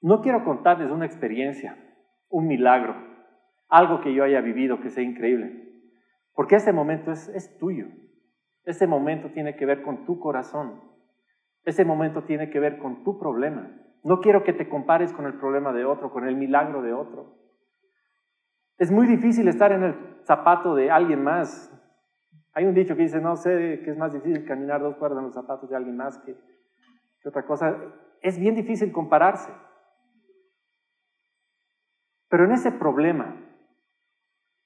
No 0.00 0.20
quiero 0.20 0.44
contarles 0.44 0.90
una 0.90 1.06
experiencia, 1.06 1.76
un 2.28 2.46
milagro, 2.46 3.13
algo 3.74 4.00
que 4.00 4.14
yo 4.14 4.22
haya 4.22 4.40
vivido 4.40 4.80
que 4.80 4.88
sea 4.88 5.02
increíble, 5.02 5.64
porque 6.32 6.54
ese 6.54 6.72
momento 6.72 7.10
es, 7.10 7.58
tuyo. 7.58 7.86
Ese 8.64 8.86
momento 8.86 9.30
tiene 9.30 9.56
que 9.56 9.66
ver 9.66 9.82
con 9.82 10.06
tu 10.06 10.20
corazón. 10.20 10.80
Ese 11.64 11.84
momento 11.84 12.22
tiene 12.22 12.50
que 12.50 12.60
ver 12.60 12.78
con 12.78 13.02
tu 13.02 13.18
problema. 13.18 13.68
No 14.04 14.20
quiero 14.20 14.44
que 14.44 14.52
te 14.52 14.68
compares 14.68 15.12
con 15.12 15.26
el 15.26 15.34
problema 15.34 15.72
de 15.72 15.84
otro, 15.84 16.12
con 16.12 16.26
el 16.26 16.36
milagro 16.36 16.82
de 16.82 16.92
otro. 16.92 17.36
Es 18.78 18.92
muy 18.92 19.08
difícil 19.08 19.48
estar 19.48 19.72
en 19.72 19.82
el 19.82 19.94
zapato 20.24 20.76
de 20.76 20.92
alguien 20.92 21.22
más. 21.22 21.70
Hay 22.52 22.66
un 22.66 22.74
dicho 22.74 22.94
que 22.94 23.02
dice, 23.02 23.20
no 23.20 23.34
sé, 23.34 23.80
que 23.84 23.90
es 23.90 23.98
más 23.98 24.12
difícil 24.12 24.46
caminar 24.46 24.82
dos 24.82 24.96
cuerdas 24.96 25.18
en 25.18 25.24
los 25.24 25.34
zapatos 25.34 25.68
de 25.68 25.76
alguien 25.76 25.96
más 25.96 26.16
que, 26.18 26.36
que 27.20 27.28
otra 27.28 27.44
cosa. 27.44 27.76
Es 28.22 28.38
bien 28.38 28.54
difícil 28.54 28.92
compararse. 28.92 29.52
Pero 32.28 32.44
en 32.44 32.52
ese 32.52 32.72
problema, 32.72 33.43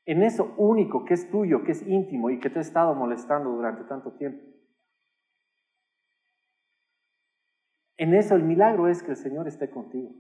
en 0.09 0.23
eso 0.23 0.55
único 0.57 1.05
que 1.05 1.13
es 1.13 1.31
tuyo, 1.31 1.63
que 1.65 1.73
es 1.73 1.87
íntimo 1.87 2.31
y 2.31 2.41
que 2.41 2.49
te 2.49 2.61
ha 2.61 2.63
estado 2.63 2.95
molestando 2.95 3.51
durante 3.51 3.85
tanto 3.85 4.13
tiempo, 4.13 4.43
En 8.01 8.15
eso 8.15 8.37
el 8.37 8.45
milagro 8.45 8.87
es 8.87 9.03
que 9.03 9.11
el 9.11 9.17
Señor 9.17 9.49
esté 9.49 9.71
contigo. 9.71 10.13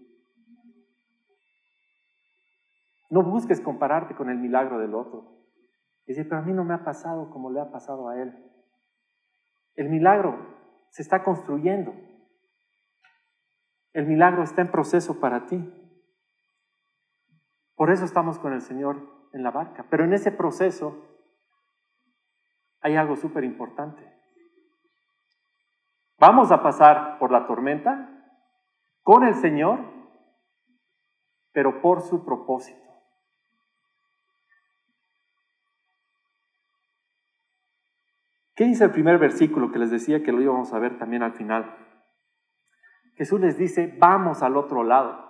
No 3.08 3.22
busques 3.22 3.60
compararte 3.60 4.16
con 4.16 4.30
el 4.30 4.36
milagro 4.36 4.80
del 4.80 4.96
otro. 4.96 5.46
Y 6.04 6.08
decir, 6.12 6.28
pero 6.28 6.40
a 6.40 6.44
mí 6.44 6.52
no 6.52 6.64
me 6.64 6.74
ha 6.74 6.82
pasado 6.82 7.30
como 7.30 7.52
le 7.52 7.60
ha 7.60 7.70
pasado 7.70 8.08
a 8.08 8.20
él. 8.20 8.34
El 9.76 9.90
milagro 9.90 10.36
se 10.90 11.02
está 11.02 11.22
construyendo. 11.22 11.94
El 13.92 14.08
milagro 14.08 14.42
está 14.42 14.60
en 14.60 14.72
proceso 14.72 15.20
para 15.20 15.46
ti. 15.46 15.72
Por 17.76 17.92
eso 17.92 18.04
estamos 18.04 18.40
con 18.40 18.52
el 18.52 18.60
Señor 18.60 19.17
en 19.32 19.42
la 19.42 19.50
barca. 19.50 19.86
Pero 19.90 20.04
en 20.04 20.12
ese 20.12 20.32
proceso 20.32 21.06
hay 22.80 22.96
algo 22.96 23.16
súper 23.16 23.44
importante. 23.44 24.02
Vamos 26.18 26.50
a 26.50 26.62
pasar 26.62 27.18
por 27.18 27.30
la 27.30 27.46
tormenta 27.46 28.10
con 29.02 29.24
el 29.24 29.34
Señor, 29.34 29.80
pero 31.52 31.80
por 31.80 32.02
su 32.02 32.24
propósito. 32.24 32.88
¿Qué 38.54 38.64
dice 38.64 38.84
el 38.84 38.90
primer 38.90 39.18
versículo 39.18 39.70
que 39.70 39.78
les 39.78 39.92
decía 39.92 40.24
que 40.24 40.32
lo 40.32 40.42
íbamos 40.42 40.72
a 40.72 40.80
ver 40.80 40.98
también 40.98 41.22
al 41.22 41.34
final? 41.34 41.76
Jesús 43.14 43.40
les 43.40 43.56
dice, 43.56 43.96
vamos 43.98 44.42
al 44.42 44.56
otro 44.56 44.82
lado. 44.82 45.27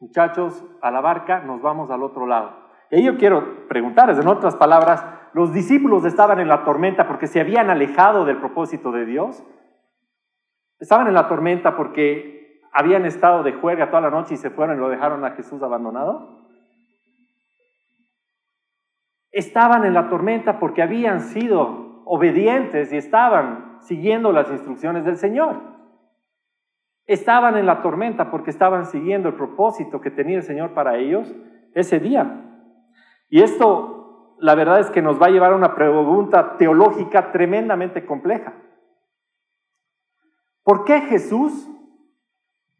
Muchachos, 0.00 0.64
a 0.80 0.90
la 0.90 1.02
barca 1.02 1.40
nos 1.40 1.60
vamos 1.60 1.90
al 1.90 2.02
otro 2.02 2.26
lado. 2.26 2.52
Y 2.90 3.04
yo 3.04 3.18
quiero 3.18 3.68
preguntarles, 3.68 4.18
en 4.18 4.26
otras 4.26 4.56
palabras, 4.56 5.04
los 5.34 5.52
discípulos 5.52 6.04
estaban 6.06 6.40
en 6.40 6.48
la 6.48 6.64
tormenta 6.64 7.06
porque 7.06 7.26
se 7.26 7.38
habían 7.38 7.68
alejado 7.68 8.24
del 8.24 8.38
propósito 8.38 8.90
de 8.92 9.04
Dios. 9.04 9.44
Estaban 10.78 11.06
en 11.06 11.14
la 11.14 11.28
tormenta 11.28 11.76
porque 11.76 12.62
habían 12.72 13.04
estado 13.04 13.42
de 13.42 13.52
juerga 13.52 13.90
toda 13.90 14.00
la 14.00 14.10
noche 14.10 14.34
y 14.34 14.38
se 14.38 14.50
fueron 14.50 14.78
y 14.78 14.80
lo 14.80 14.88
dejaron 14.88 15.24
a 15.24 15.32
Jesús 15.32 15.62
abandonado. 15.62 16.48
Estaban 19.30 19.84
en 19.84 19.92
la 19.92 20.08
tormenta 20.08 20.58
porque 20.58 20.82
habían 20.82 21.20
sido 21.20 22.02
obedientes 22.06 22.90
y 22.92 22.96
estaban 22.96 23.78
siguiendo 23.82 24.32
las 24.32 24.50
instrucciones 24.50 25.04
del 25.04 25.18
Señor. 25.18 25.79
Estaban 27.10 27.56
en 27.56 27.66
la 27.66 27.82
tormenta 27.82 28.30
porque 28.30 28.50
estaban 28.50 28.86
siguiendo 28.86 29.28
el 29.30 29.34
propósito 29.34 30.00
que 30.00 30.12
tenía 30.12 30.36
el 30.36 30.44
Señor 30.44 30.74
para 30.74 30.96
ellos 30.96 31.34
ese 31.74 31.98
día. 31.98 32.40
Y 33.28 33.42
esto 33.42 34.36
la 34.38 34.54
verdad 34.54 34.78
es 34.78 34.90
que 34.92 35.02
nos 35.02 35.20
va 35.20 35.26
a 35.26 35.30
llevar 35.30 35.52
a 35.52 35.56
una 35.56 35.74
pregunta 35.74 36.56
teológica 36.56 37.32
tremendamente 37.32 38.06
compleja. 38.06 38.54
¿Por 40.62 40.84
qué 40.84 41.00
Jesús 41.00 41.68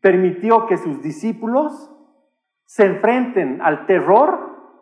permitió 0.00 0.68
que 0.68 0.76
sus 0.76 1.02
discípulos 1.02 1.90
se 2.66 2.86
enfrenten 2.86 3.60
al 3.60 3.84
terror 3.86 4.78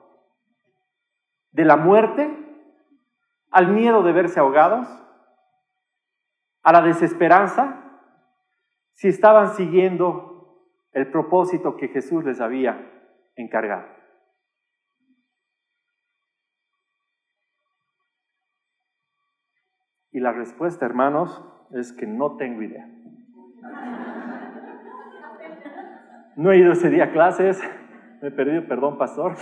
de 1.53 1.65
la 1.65 1.79
muerte, 1.79 2.29
al 3.51 3.69
miedo 3.69 4.03
de 4.03 4.13
verse 4.13 4.41
ahogados, 4.41 4.87
a 6.63 6.71
la 6.71 6.83
desesperanza, 6.83 7.88
si 8.99 9.07
estaban 9.07 9.55
siguiendo 9.55 10.59
el 10.91 11.09
propósito 11.13 11.77
que 11.77 11.87
Jesús 11.87 12.25
les 12.25 12.41
había 12.41 12.85
encargado? 13.37 13.87
Y 20.11 20.19
la 20.19 20.33
respuesta, 20.33 20.85
hermanos, 20.85 21.45
es 21.71 21.93
que 21.93 22.09
no 22.09 22.37
tengo 22.37 22.61
idea. 22.61 22.89
No 26.35 26.51
he 26.51 26.59
ido 26.59 26.73
ese 26.73 26.91
día 26.91 27.05
a 27.05 27.13
clases, 27.13 27.63
me 28.21 28.29
he 28.29 28.33
perdido, 28.33 28.67
perdón, 28.67 28.99
pastor. 28.99 29.37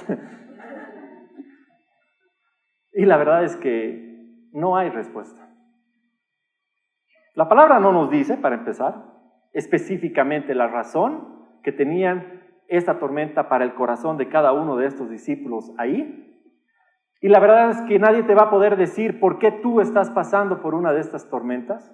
Y 2.93 3.07
la 3.07 3.17
verdad 3.17 3.45
es 3.45 3.57
que 3.57 4.49
no 4.53 4.77
hay 4.77 4.91
respuesta. 4.91 5.49
La 7.35 7.49
palabra 7.49 7.81
no 7.81 7.93
nos 7.93 8.11
dice, 8.11 8.37
para 8.37 8.57
empezar, 8.57 9.16
específicamente 9.57 10.55
la 10.55 10.69
razón 10.69 11.47
que 11.63 11.73
tenían 11.73 12.43
esta 12.69 12.99
tormenta 12.99 13.49
para 13.49 13.65
el 13.65 13.75
corazón 13.75 14.17
de 14.17 14.29
cada 14.29 14.53
uno 14.53 14.77
de 14.77 14.87
estos 14.87 15.09
discípulos 15.09 15.73
ahí, 15.79 16.27
y 17.21 17.29
la 17.29 17.41
verdad 17.41 17.71
es 17.71 17.81
que 17.83 17.99
nadie 17.99 18.23
te 18.23 18.35
va 18.35 18.45
a 18.45 18.51
poder 18.51 18.77
decir 18.77 19.19
por 19.19 19.39
qué 19.39 19.51
tú 19.51 19.81
estás 19.81 20.11
pasando 20.11 20.61
por 20.61 20.75
una 20.75 20.93
de 20.93 21.01
estas 21.01 21.29
tormentas. 21.31 21.93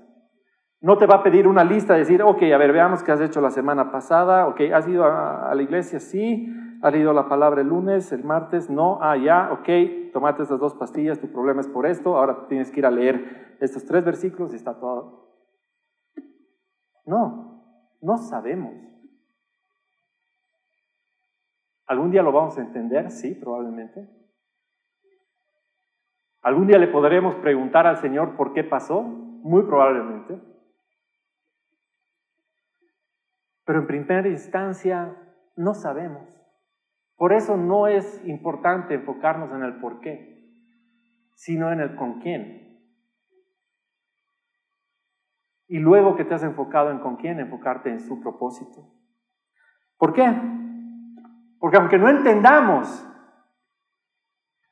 No 0.81 0.99
te 0.99 1.07
va 1.07 1.17
a 1.17 1.23
pedir 1.23 1.47
una 1.47 1.63
lista, 1.63 1.93
de 1.93 2.01
decir, 2.01 2.23
ok, 2.23 2.43
a 2.53 2.59
ver, 2.59 2.73
veamos 2.73 3.05
qué 3.05 3.13
has 3.13 3.21
hecho 3.21 3.41
la 3.41 3.51
semana 3.51 3.93
pasada, 3.93 4.49
ok, 4.49 4.61
has 4.75 4.89
ido 4.89 5.05
a, 5.05 5.55
la 5.55 5.63
iglesia, 5.63 6.01
sí, 6.01 6.53
has 6.83 6.93
leído 6.93 7.13
la 7.13 7.29
palabra 7.29 7.61
el 7.61 7.69
lunes, 7.69 8.11
el 8.13 8.25
martes, 8.25 8.69
no, 8.69 8.99
ah, 9.01 9.17
ya, 9.17 9.53
ok, 9.53 10.13
tomate 10.13 10.43
estas 10.43 10.59
dos 10.59 10.75
pastillas, 10.75 11.21
tu 11.21 11.31
problema 11.31 11.61
es 11.61 11.69
por 11.69 11.87
esto, 11.87 12.17
ahora 12.17 12.49
tienes 12.49 12.73
que 12.73 12.81
ir 12.81 12.87
a 12.87 12.91
leer 12.91 13.57
estos 13.61 13.87
tres 13.87 14.05
versículos 14.05 14.53
y 14.53 14.57
está 14.57 14.81
todo. 14.81 15.31
No, 17.07 17.52
no 18.03 18.19
sabemos. 18.19 18.75
¿Algún 21.87 22.11
día 22.11 22.23
lo 22.23 22.33
vamos 22.33 22.59
a 22.59 22.63
entender? 22.63 23.11
Sí, 23.11 23.35
probablemente. 23.35 24.09
¿Algún 26.43 26.67
día 26.67 26.79
le 26.79 26.89
podremos 26.89 27.37
preguntar 27.37 27.87
al 27.87 27.99
Señor 27.99 28.37
por 28.37 28.53
qué 28.53 28.65
pasó? 28.65 29.03
Muy 29.03 29.63
probablemente. 29.63 30.41
Pero 33.65 33.79
en 33.79 33.87
primera 33.87 34.29
instancia 34.29 35.17
no 35.57 35.75
sabemos. 35.75 36.29
Por 37.17 37.33
eso 37.33 37.57
no 37.57 37.87
es 37.87 38.27
importante 38.27 38.95
enfocarnos 38.95 39.53
en 39.53 39.63
el 39.63 39.81
por 39.81 40.01
qué, 40.01 40.51
sino 41.37 41.71
en 41.73 41.81
el 41.81 41.95
con 41.95 42.21
quién. 42.21 42.62
Y 45.73 45.79
luego 45.79 46.17
que 46.17 46.27
te 46.27 46.35
has 46.35 46.43
enfocado 46.43 46.91
en 46.91 46.99
con 46.99 47.17
quién, 47.17 47.41
enfocarte 47.41 47.89
en 47.89 47.99
su 47.99 48.21
propósito. 48.21 48.91
¿Por 49.97 50.13
qué? 50.13 50.31
Porque 51.59 51.79
aunque 51.79 51.97
no 51.97 52.11
entendamos 52.11 53.09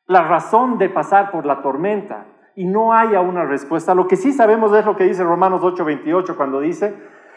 la 0.04 0.24
razón 0.24 0.76
de 0.76 0.90
pasar 0.90 1.30
por 1.30 1.46
la 1.46 1.62
tormenta 1.62 2.26
y 2.54 2.66
no 2.66 2.92
haya 2.92 3.22
una 3.22 3.46
respuesta, 3.46 3.94
lo 3.94 4.06
que 4.06 4.16
sí 4.16 4.34
sabemos 4.34 4.74
es 4.74 4.84
lo 4.84 4.94
que 4.94 5.04
dice 5.04 5.24
Romanos 5.24 5.62
8:28 5.62 6.36
cuando 6.36 6.60
dice, 6.60 6.94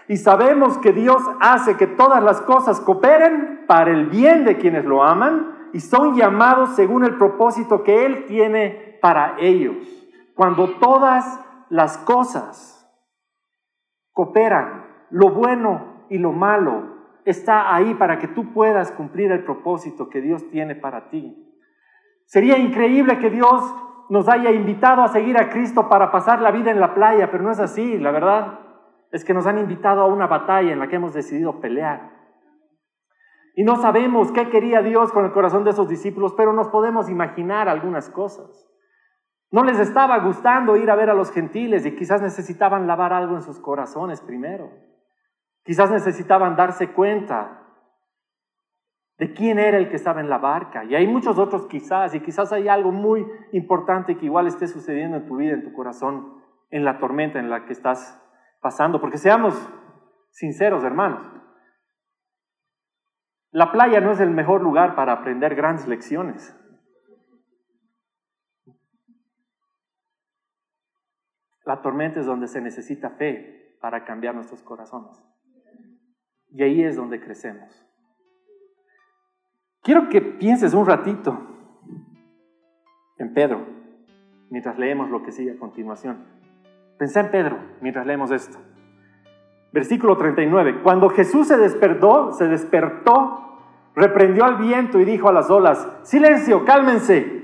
y 0.09 0.17
sabemos 0.17 0.77
que 0.79 0.91
Dios 0.91 1.23
hace 1.39 1.77
que 1.77 1.87
todas 1.87 2.21
las 2.21 2.41
cosas 2.41 2.81
cooperen 2.81 3.63
para 3.65 3.91
el 3.91 4.07
bien 4.07 4.43
de 4.43 4.57
quienes 4.57 4.83
lo 4.83 5.03
aman 5.05 5.69
y 5.71 5.79
son 5.79 6.15
llamados 6.15 6.75
según 6.75 7.05
el 7.05 7.15
propósito 7.15 7.81
que 7.81 8.05
Él 8.05 8.25
tiene 8.25 8.99
para 9.01 9.37
ellos. 9.39 9.77
Cuando 10.35 10.67
todas 10.81 11.39
las 11.69 11.97
cosas 11.99 12.72
cooperan, 14.13 14.85
lo 15.09 15.31
bueno 15.31 16.05
y 16.09 16.17
lo 16.17 16.31
malo 16.31 16.93
está 17.25 17.73
ahí 17.73 17.93
para 17.95 18.19
que 18.19 18.27
tú 18.27 18.53
puedas 18.53 18.91
cumplir 18.91 19.31
el 19.31 19.43
propósito 19.43 20.09
que 20.09 20.21
Dios 20.21 20.49
tiene 20.49 20.75
para 20.75 21.09
ti. 21.09 21.35
Sería 22.25 22.57
increíble 22.57 23.19
que 23.19 23.29
Dios 23.29 23.63
nos 24.09 24.27
haya 24.29 24.51
invitado 24.51 25.01
a 25.01 25.07
seguir 25.07 25.37
a 25.37 25.49
Cristo 25.49 25.89
para 25.89 26.11
pasar 26.11 26.41
la 26.41 26.51
vida 26.51 26.71
en 26.71 26.79
la 26.79 26.93
playa, 26.93 27.31
pero 27.31 27.43
no 27.43 27.51
es 27.51 27.59
así, 27.59 27.97
la 27.97 28.11
verdad 28.11 28.59
es 29.11 29.23
que 29.23 29.33
nos 29.33 29.45
han 29.45 29.59
invitado 29.59 30.01
a 30.01 30.07
una 30.07 30.27
batalla 30.27 30.73
en 30.73 30.79
la 30.79 30.87
que 30.87 30.95
hemos 30.95 31.13
decidido 31.13 31.59
pelear. 31.59 32.11
Y 33.55 33.63
no 33.63 33.75
sabemos 33.75 34.31
qué 34.31 34.49
quería 34.49 34.81
Dios 34.81 35.11
con 35.11 35.25
el 35.25 35.31
corazón 35.31 35.63
de 35.63 35.69
esos 35.69 35.87
discípulos, 35.87 36.33
pero 36.35 36.53
nos 36.53 36.69
podemos 36.69 37.09
imaginar 37.09 37.69
algunas 37.69 38.09
cosas. 38.09 38.67
No 39.53 39.63
les 39.63 39.79
estaba 39.79 40.17
gustando 40.17 40.75
ir 40.77 40.89
a 40.89 40.95
ver 40.95 41.11
a 41.11 41.13
los 41.13 41.31
gentiles 41.31 41.85
y 41.85 41.95
quizás 41.95 42.23
necesitaban 42.23 42.87
lavar 42.87 43.13
algo 43.13 43.35
en 43.35 43.43
sus 43.43 43.59
corazones 43.59 44.19
primero. 44.19 44.71
Quizás 45.63 45.91
necesitaban 45.91 46.55
darse 46.55 46.91
cuenta 46.91 47.61
de 49.19 49.31
quién 49.31 49.59
era 49.59 49.77
el 49.77 49.89
que 49.89 49.97
estaba 49.97 50.21
en 50.21 50.29
la 50.31 50.39
barca. 50.39 50.83
Y 50.85 50.95
hay 50.95 51.05
muchos 51.05 51.37
otros 51.37 51.67
quizás, 51.67 52.15
y 52.15 52.21
quizás 52.21 52.51
hay 52.51 52.67
algo 52.67 52.91
muy 52.91 53.27
importante 53.51 54.17
que 54.17 54.25
igual 54.25 54.47
esté 54.47 54.67
sucediendo 54.67 55.17
en 55.17 55.27
tu 55.27 55.37
vida, 55.37 55.53
en 55.53 55.63
tu 55.63 55.71
corazón, 55.71 56.41
en 56.71 56.83
la 56.83 56.97
tormenta 56.97 57.37
en 57.37 57.51
la 57.51 57.65
que 57.65 57.73
estás 57.73 58.19
pasando. 58.59 58.99
Porque 58.99 59.19
seamos 59.19 59.53
sinceros, 60.31 60.83
hermanos. 60.83 61.31
La 63.51 63.71
playa 63.71 64.01
no 64.01 64.13
es 64.13 64.19
el 64.19 64.31
mejor 64.31 64.63
lugar 64.63 64.95
para 64.95 65.13
aprender 65.13 65.53
grandes 65.53 65.87
lecciones. 65.87 66.59
La 71.65 71.81
tormenta 71.81 72.19
es 72.19 72.25
donde 72.25 72.47
se 72.47 72.61
necesita 72.61 73.11
fe 73.11 73.77
para 73.79 74.03
cambiar 74.03 74.35
nuestros 74.35 74.61
corazones. 74.63 75.23
Y 76.51 76.63
ahí 76.63 76.83
es 76.83 76.95
donde 76.95 77.19
crecemos. 77.19 77.85
Quiero 79.81 80.09
que 80.09 80.21
pienses 80.21 80.73
un 80.73 80.85
ratito 80.85 81.37
en 83.17 83.33
Pedro, 83.33 83.65
mientras 84.49 84.77
leemos 84.77 85.09
lo 85.09 85.23
que 85.23 85.31
sigue 85.31 85.51
a 85.51 85.59
continuación. 85.59 86.25
Pensé 86.97 87.19
en 87.19 87.31
Pedro 87.31 87.57
mientras 87.81 88.05
leemos 88.05 88.31
esto. 88.31 88.57
Versículo 89.71 90.17
39. 90.17 90.81
Cuando 90.83 91.09
Jesús 91.09 91.47
se 91.47 91.57
despertó, 91.57 92.31
se 92.33 92.47
despertó, 92.47 93.59
reprendió 93.95 94.45
al 94.45 94.57
viento 94.57 94.99
y 94.99 95.05
dijo 95.05 95.29
a 95.29 95.33
las 95.33 95.49
olas, 95.49 95.87
silencio, 96.03 96.63
cálmense. 96.63 97.41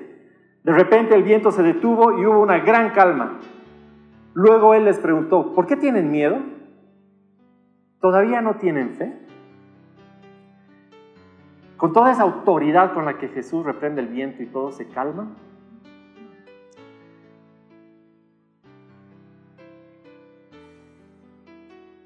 De 0.64 0.72
repente 0.72 1.16
el 1.16 1.24
viento 1.24 1.52
se 1.52 1.64
detuvo 1.64 2.20
y 2.20 2.26
hubo 2.26 2.40
una 2.40 2.60
gran 2.60 2.92
calma. 2.92 3.40
Luego 4.40 4.74
él 4.74 4.86
les 4.86 4.98
preguntó, 5.00 5.54
¿por 5.54 5.68
qué 5.68 5.76
tienen 5.76 6.12
miedo? 6.12 6.38
¿Todavía 8.00 8.40
no 8.40 8.56
tienen 8.56 8.96
fe? 8.96 9.14
Con 11.76 11.92
toda 11.92 12.14
esa 12.14 12.24
autoridad 12.24 12.94
con 12.94 13.04
la 13.04 13.18
que 13.18 13.28
Jesús 13.28 13.66
reprende 13.66 14.00
el 14.00 14.08
viento 14.08 14.42
y 14.42 14.46
todo 14.46 14.72
se 14.72 14.88
calma. 14.88 15.36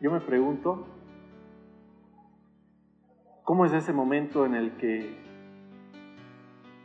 Yo 0.02 0.10
me 0.10 0.20
pregunto, 0.20 0.88
¿cómo 3.44 3.68
es 3.68 3.74
ese 3.74 3.94
momento 3.94 4.48
en 4.48 4.56
el 4.56 4.72
que 4.78 5.20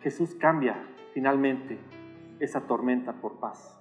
Jesús 0.03 0.35
cambia 0.35 0.77
finalmente 1.15 1.79
esa 2.39 2.61
tormenta 2.67 3.15
por 3.15 3.41
paz? 3.41 3.78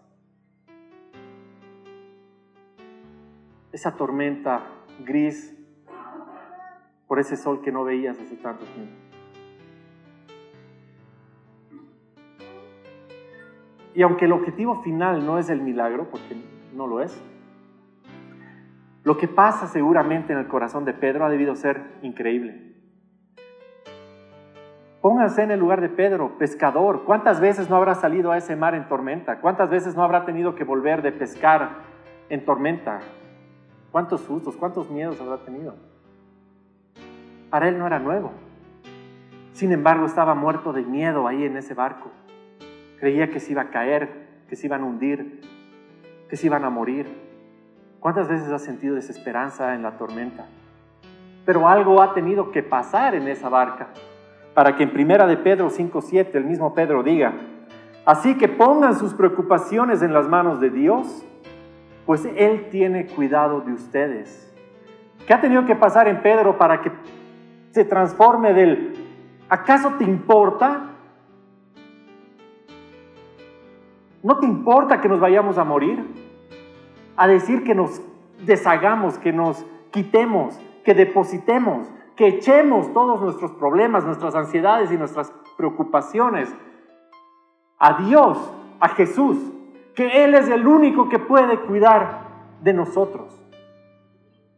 Esa 3.77 3.91
tormenta 3.95 4.63
gris 5.05 5.55
por 7.07 7.19
ese 7.19 7.37
sol 7.37 7.61
que 7.61 7.71
no 7.71 7.83
veías 7.83 8.19
hace 8.19 8.35
tanto 8.37 8.65
tiempo. 8.65 8.93
Y 13.93 14.01
aunque 14.01 14.25
el 14.25 14.31
objetivo 14.31 14.81
final 14.81 15.23
no 15.23 15.37
es 15.37 15.49
el 15.49 15.61
milagro, 15.61 16.09
porque 16.09 16.35
no 16.73 16.87
lo 16.87 17.01
es, 17.01 17.23
lo 19.03 19.15
que 19.17 19.27
pasa 19.27 19.67
seguramente 19.67 20.33
en 20.33 20.39
el 20.39 20.47
corazón 20.47 20.83
de 20.83 20.93
Pedro 20.93 21.25
ha 21.25 21.29
debido 21.29 21.55
ser 21.55 21.99
increíble. 22.01 22.73
Pónganse 25.01 25.43
en 25.43 25.51
el 25.51 25.59
lugar 25.59 25.81
de 25.81 25.89
Pedro, 25.89 26.37
pescador. 26.39 27.03
¿Cuántas 27.05 27.39
veces 27.39 27.69
no 27.69 27.75
habrá 27.75 27.93
salido 27.93 28.31
a 28.31 28.37
ese 28.37 28.55
mar 28.55 28.73
en 28.73 28.87
tormenta? 28.87 29.39
¿Cuántas 29.39 29.69
veces 29.69 29.95
no 29.95 30.03
habrá 30.03 30.25
tenido 30.25 30.55
que 30.55 30.63
volver 30.63 31.03
de 31.03 31.11
pescar 31.11 31.83
en 32.29 32.43
tormenta? 32.43 32.99
¿Cuántos 33.97 34.21
sustos, 34.21 34.55
cuántos 34.55 34.91
miedos 34.91 35.19
habrá 35.19 35.37
tenido? 35.37 35.73
Para 37.49 37.67
él 37.67 37.79
no 37.79 37.87
era 37.87 37.97
nuevo. 37.97 38.31
Sin 39.53 39.71
embargo, 39.71 40.05
estaba 40.05 40.35
muerto 40.35 40.71
de 40.71 40.83
miedo 40.83 41.27
ahí 41.27 41.45
en 41.45 41.57
ese 41.57 41.73
barco. 41.73 42.11
Creía 42.99 43.31
que 43.31 43.39
se 43.39 43.53
iba 43.53 43.63
a 43.63 43.69
caer, 43.71 44.43
que 44.47 44.55
se 44.55 44.67
iban 44.67 44.83
a 44.83 44.85
hundir, 44.85 45.41
que 46.29 46.37
se 46.37 46.45
iban 46.45 46.63
a 46.63 46.69
morir. 46.69 47.07
¿Cuántas 47.99 48.27
veces 48.27 48.51
ha 48.51 48.59
sentido 48.59 48.93
desesperanza 48.93 49.73
en 49.73 49.81
la 49.81 49.97
tormenta? 49.97 50.45
Pero 51.43 51.67
algo 51.67 51.99
ha 51.99 52.13
tenido 52.13 52.51
que 52.51 52.61
pasar 52.61 53.15
en 53.15 53.27
esa 53.27 53.49
barca 53.49 53.87
para 54.53 54.75
que 54.75 54.83
en 54.83 54.93
primera 54.93 55.25
de 55.25 55.37
Pedro 55.37 55.71
5:7 55.71 56.35
el 56.35 56.45
mismo 56.45 56.75
Pedro 56.75 57.01
diga, 57.01 57.33
así 58.05 58.37
que 58.37 58.47
pongan 58.47 58.93
sus 58.95 59.15
preocupaciones 59.15 60.03
en 60.03 60.13
las 60.13 60.27
manos 60.27 60.59
de 60.59 60.69
Dios 60.69 61.25
pues 62.07 62.25
Él 62.37 62.69
tiene 62.71 63.05
cuidado 63.05 63.59
de 63.59 63.73
ustedes. 63.73 64.49
¿Qué 65.27 65.33
ha 65.33 65.41
tenido 65.41 65.65
que 65.65 65.75
pasar 65.75 66.07
en 66.07 66.21
Pedro 66.21 66.57
para 66.57 66.81
que 66.81 66.89
se 67.71 67.83
transforme 67.83 68.53
del, 68.53 68.93
¿acaso 69.49 69.91
te 69.99 70.05
importa? 70.05 70.93
¿No 74.23 74.39
te 74.39 74.45
importa 74.45 75.01
que 75.01 75.09
nos 75.09 75.19
vayamos 75.19 75.57
a 75.57 75.65
morir? 75.65 76.01
A 77.17 77.27
decir 77.27 77.65
que 77.65 77.75
nos 77.75 78.01
deshagamos, 78.45 79.17
que 79.17 79.33
nos 79.33 79.65
quitemos, 79.91 80.57
que 80.85 80.93
depositemos, 80.93 81.91
que 82.15 82.27
echemos 82.27 82.93
todos 82.93 83.21
nuestros 83.21 83.51
problemas, 83.51 84.05
nuestras 84.05 84.33
ansiedades 84.33 84.93
y 84.93 84.97
nuestras 84.97 85.33
preocupaciones 85.57 86.55
a 87.79 88.01
Dios, 88.01 88.37
a 88.79 88.87
Jesús, 88.89 89.37
que 89.97 90.23
Él 90.23 90.35
es 90.35 90.47
el 90.47 90.67
único 90.67 91.09
que 91.09 91.17
puede 91.17 91.59
cuidar 91.61 92.19
de 92.61 92.71
nosotros. 92.71 93.43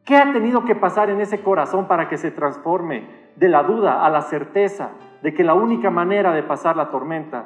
¿Qué 0.04 0.18
ha 0.18 0.34
tenido 0.34 0.66
que 0.66 0.76
pasar 0.76 1.10
en 1.10 1.22
ese 1.22 1.42
corazón 1.42 1.88
para 1.88 2.10
que 2.10 2.18
se 2.18 2.30
transforme 2.30 3.08
de 3.38 3.48
la 3.48 3.64
duda 3.64 4.06
a 4.06 4.10
la 4.10 4.22
certeza 4.22 4.90
de 5.24 5.34
que 5.34 5.46
la 5.46 5.54
única 5.54 5.92
manera 5.92 6.34
de 6.34 6.44
pasar 6.44 6.76
la 6.76 6.90
tormenta, 6.90 7.46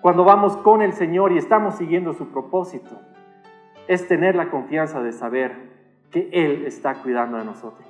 cuando 0.00 0.24
vamos 0.24 0.56
con 0.56 0.80
el 0.80 0.94
Señor 0.94 1.30
y 1.32 1.36
estamos 1.36 1.74
siguiendo 1.74 2.14
su 2.14 2.32
propósito, 2.32 2.98
es 3.86 4.08
tener 4.08 4.34
la 4.34 4.48
confianza 4.48 5.02
de 5.02 5.12
saber 5.12 6.00
que 6.10 6.30
Él 6.32 6.64
está 6.64 7.02
cuidando 7.02 7.36
de 7.36 7.44
nosotros? 7.44 7.86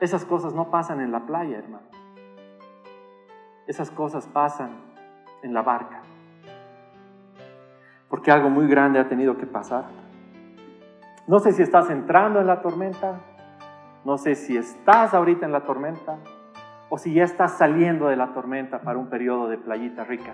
Esas 0.00 0.24
cosas 0.24 0.52
no 0.52 0.68
pasan 0.72 1.00
en 1.00 1.12
la 1.12 1.26
playa, 1.26 1.58
hermano. 1.58 1.86
Esas 3.68 3.92
cosas 3.92 4.26
pasan 4.26 4.70
en 5.44 5.54
la 5.54 5.62
barca 5.62 6.02
porque 8.08 8.30
algo 8.30 8.50
muy 8.50 8.66
grande 8.66 8.98
ha 8.98 9.08
tenido 9.08 9.36
que 9.36 9.46
pasar. 9.46 9.84
No 11.26 11.38
sé 11.40 11.52
si 11.52 11.62
estás 11.62 11.90
entrando 11.90 12.40
en 12.40 12.46
la 12.46 12.62
tormenta, 12.62 13.20
no 14.04 14.16
sé 14.16 14.34
si 14.34 14.56
estás 14.56 15.12
ahorita 15.12 15.44
en 15.44 15.52
la 15.52 15.60
tormenta 15.60 16.16
o 16.88 16.96
si 16.96 17.12
ya 17.12 17.24
estás 17.24 17.58
saliendo 17.58 18.08
de 18.08 18.16
la 18.16 18.28
tormenta 18.32 18.80
para 18.80 18.98
un 18.98 19.08
periodo 19.08 19.48
de 19.48 19.58
playita 19.58 20.04
rica. 20.04 20.32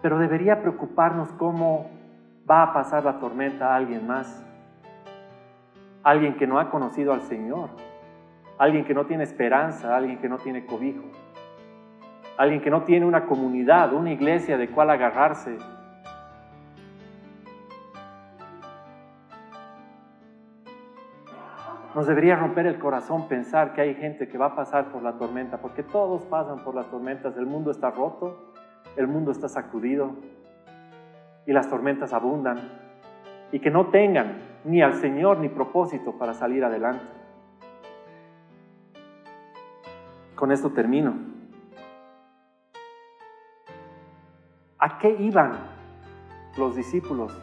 Pero 0.00 0.18
debería 0.18 0.62
preocuparnos 0.62 1.30
cómo 1.32 1.90
va 2.50 2.62
a 2.62 2.72
pasar 2.72 3.04
la 3.04 3.18
tormenta 3.18 3.72
a 3.72 3.76
alguien 3.76 4.06
más, 4.06 4.42
alguien 6.02 6.36
que 6.36 6.46
no 6.46 6.58
ha 6.58 6.70
conocido 6.70 7.12
al 7.12 7.20
Señor, 7.22 7.68
alguien 8.56 8.86
que 8.86 8.94
no 8.94 9.04
tiene 9.04 9.24
esperanza, 9.24 9.94
alguien 9.94 10.18
que 10.18 10.28
no 10.30 10.38
tiene 10.38 10.64
cobijo, 10.64 11.04
alguien 12.40 12.62
que 12.62 12.70
no 12.70 12.84
tiene 12.84 13.04
una 13.04 13.26
comunidad, 13.26 13.92
una 13.92 14.12
iglesia 14.12 14.56
de 14.56 14.70
cual 14.70 14.88
agarrarse. 14.88 15.58
Nos 21.94 22.06
debería 22.06 22.36
romper 22.36 22.64
el 22.64 22.78
corazón 22.78 23.28
pensar 23.28 23.74
que 23.74 23.82
hay 23.82 23.94
gente 23.94 24.26
que 24.26 24.38
va 24.38 24.46
a 24.46 24.56
pasar 24.56 24.86
por 24.86 25.02
la 25.02 25.18
tormenta, 25.18 25.58
porque 25.58 25.82
todos 25.82 26.22
pasan 26.22 26.64
por 26.64 26.74
las 26.74 26.88
tormentas, 26.88 27.36
el 27.36 27.44
mundo 27.44 27.70
está 27.70 27.90
roto, 27.90 28.54
el 28.96 29.06
mundo 29.06 29.32
está 29.32 29.50
sacudido 29.50 30.12
y 31.44 31.52
las 31.52 31.68
tormentas 31.68 32.14
abundan, 32.14 32.56
y 33.52 33.58
que 33.58 33.70
no 33.70 33.88
tengan 33.88 34.38
ni 34.64 34.80
al 34.80 34.94
Señor 34.94 35.40
ni 35.40 35.50
propósito 35.50 36.16
para 36.16 36.32
salir 36.32 36.64
adelante. 36.64 37.04
Con 40.36 40.52
esto 40.52 40.70
termino. 40.70 41.29
¿A 44.82 44.98
qué 44.98 45.10
iban 45.10 45.52
los 46.56 46.74
discípulos 46.74 47.38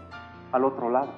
al 0.51 0.65
otro 0.65 0.89
lado? 0.89 1.11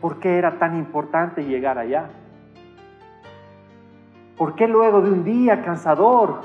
¿Por 0.00 0.18
qué 0.18 0.38
era 0.38 0.58
tan 0.58 0.76
importante 0.76 1.44
llegar 1.44 1.78
allá? 1.78 2.10
¿Por 4.36 4.56
qué 4.56 4.66
luego 4.66 5.00
de 5.02 5.12
un 5.12 5.22
día 5.22 5.62
cansador 5.62 6.40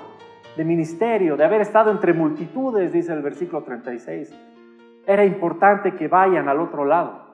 de 0.56 0.64
ministerio, 0.64 1.36
de 1.36 1.46
haber 1.46 1.62
estado 1.62 1.90
entre 1.90 2.14
multitudes, 2.14 2.94
dice 2.94 3.12
el 3.12 3.24
versículo 3.24 3.64
36, 3.64 4.32
era 5.08 5.26
importante 5.26 5.96
que 5.96 6.08
vayan 6.08 6.48
al 6.48 6.60
otro 6.60 6.86
lado? 6.86 7.26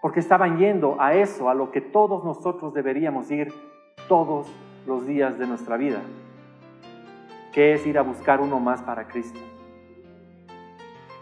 Porque 0.00 0.20
estaban 0.20 0.56
yendo 0.56 0.96
a 0.98 1.12
eso, 1.12 1.50
a 1.50 1.54
lo 1.54 1.70
que 1.70 1.82
todos 1.82 2.24
nosotros 2.24 2.72
deberíamos 2.72 3.30
ir 3.30 3.52
todos 4.08 4.50
los 4.86 5.06
días 5.06 5.38
de 5.38 5.46
nuestra 5.46 5.76
vida, 5.76 6.00
que 7.52 7.74
es 7.74 7.86
ir 7.86 7.98
a 7.98 8.02
buscar 8.02 8.40
uno 8.40 8.60
más 8.60 8.82
para 8.82 9.06
Cristo. 9.06 9.38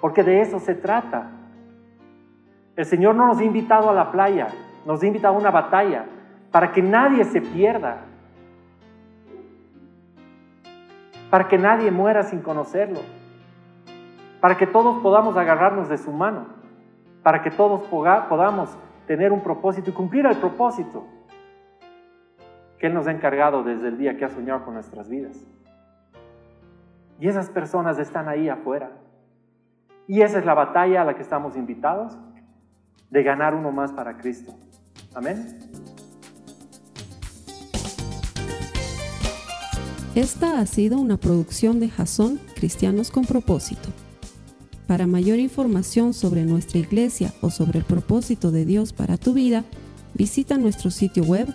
Porque 0.00 0.22
de 0.22 0.40
eso 0.40 0.58
se 0.58 0.74
trata. 0.74 1.30
El 2.76 2.86
Señor 2.86 3.14
no 3.14 3.26
nos 3.26 3.38
ha 3.38 3.44
invitado 3.44 3.90
a 3.90 3.94
la 3.94 4.10
playa, 4.10 4.48
nos 4.86 5.02
ha 5.02 5.06
invitado 5.06 5.34
a 5.34 5.38
una 5.38 5.50
batalla 5.50 6.06
para 6.50 6.72
que 6.72 6.82
nadie 6.82 7.24
se 7.24 7.40
pierda, 7.40 7.98
para 11.28 11.46
que 11.48 11.58
nadie 11.58 11.90
muera 11.90 12.22
sin 12.22 12.40
conocerlo, 12.40 13.00
para 14.40 14.56
que 14.56 14.66
todos 14.66 15.00
podamos 15.02 15.36
agarrarnos 15.36 15.88
de 15.88 15.98
su 15.98 16.12
mano, 16.12 16.46
para 17.22 17.42
que 17.42 17.50
todos 17.50 17.82
podamos 17.82 18.70
tener 19.06 19.32
un 19.32 19.42
propósito 19.42 19.90
y 19.90 19.92
cumplir 19.92 20.24
el 20.26 20.36
propósito 20.36 21.04
que 22.80 22.86
Él 22.86 22.94
nos 22.94 23.06
ha 23.06 23.12
encargado 23.12 23.62
desde 23.62 23.88
el 23.88 23.98
día 23.98 24.16
que 24.16 24.24
ha 24.24 24.30
soñado 24.30 24.64
con 24.64 24.74
nuestras 24.74 25.08
vidas. 25.08 25.36
Y 27.20 27.28
esas 27.28 27.50
personas 27.50 27.98
están 27.98 28.28
ahí 28.28 28.48
afuera. 28.48 28.90
Y 30.08 30.22
esa 30.22 30.38
es 30.38 30.46
la 30.46 30.54
batalla 30.54 31.02
a 31.02 31.04
la 31.04 31.14
que 31.14 31.20
estamos 31.20 31.56
invitados, 31.56 32.16
de 33.10 33.22
ganar 33.22 33.54
uno 33.54 33.70
más 33.70 33.92
para 33.92 34.16
Cristo. 34.16 34.54
Amén. 35.14 35.58
Esta 40.14 40.58
ha 40.58 40.66
sido 40.66 40.98
una 40.98 41.18
producción 41.18 41.80
de 41.80 41.90
Jason 41.90 42.40
Cristianos 42.54 43.10
con 43.10 43.26
propósito. 43.26 43.90
Para 44.86 45.06
mayor 45.06 45.38
información 45.38 46.14
sobre 46.14 46.44
nuestra 46.44 46.78
iglesia 46.78 47.32
o 47.42 47.50
sobre 47.50 47.80
el 47.80 47.84
propósito 47.84 48.50
de 48.50 48.64
Dios 48.64 48.92
para 48.92 49.18
tu 49.18 49.34
vida, 49.34 49.64
visita 50.14 50.56
nuestro 50.56 50.90
sitio 50.90 51.22
web 51.24 51.54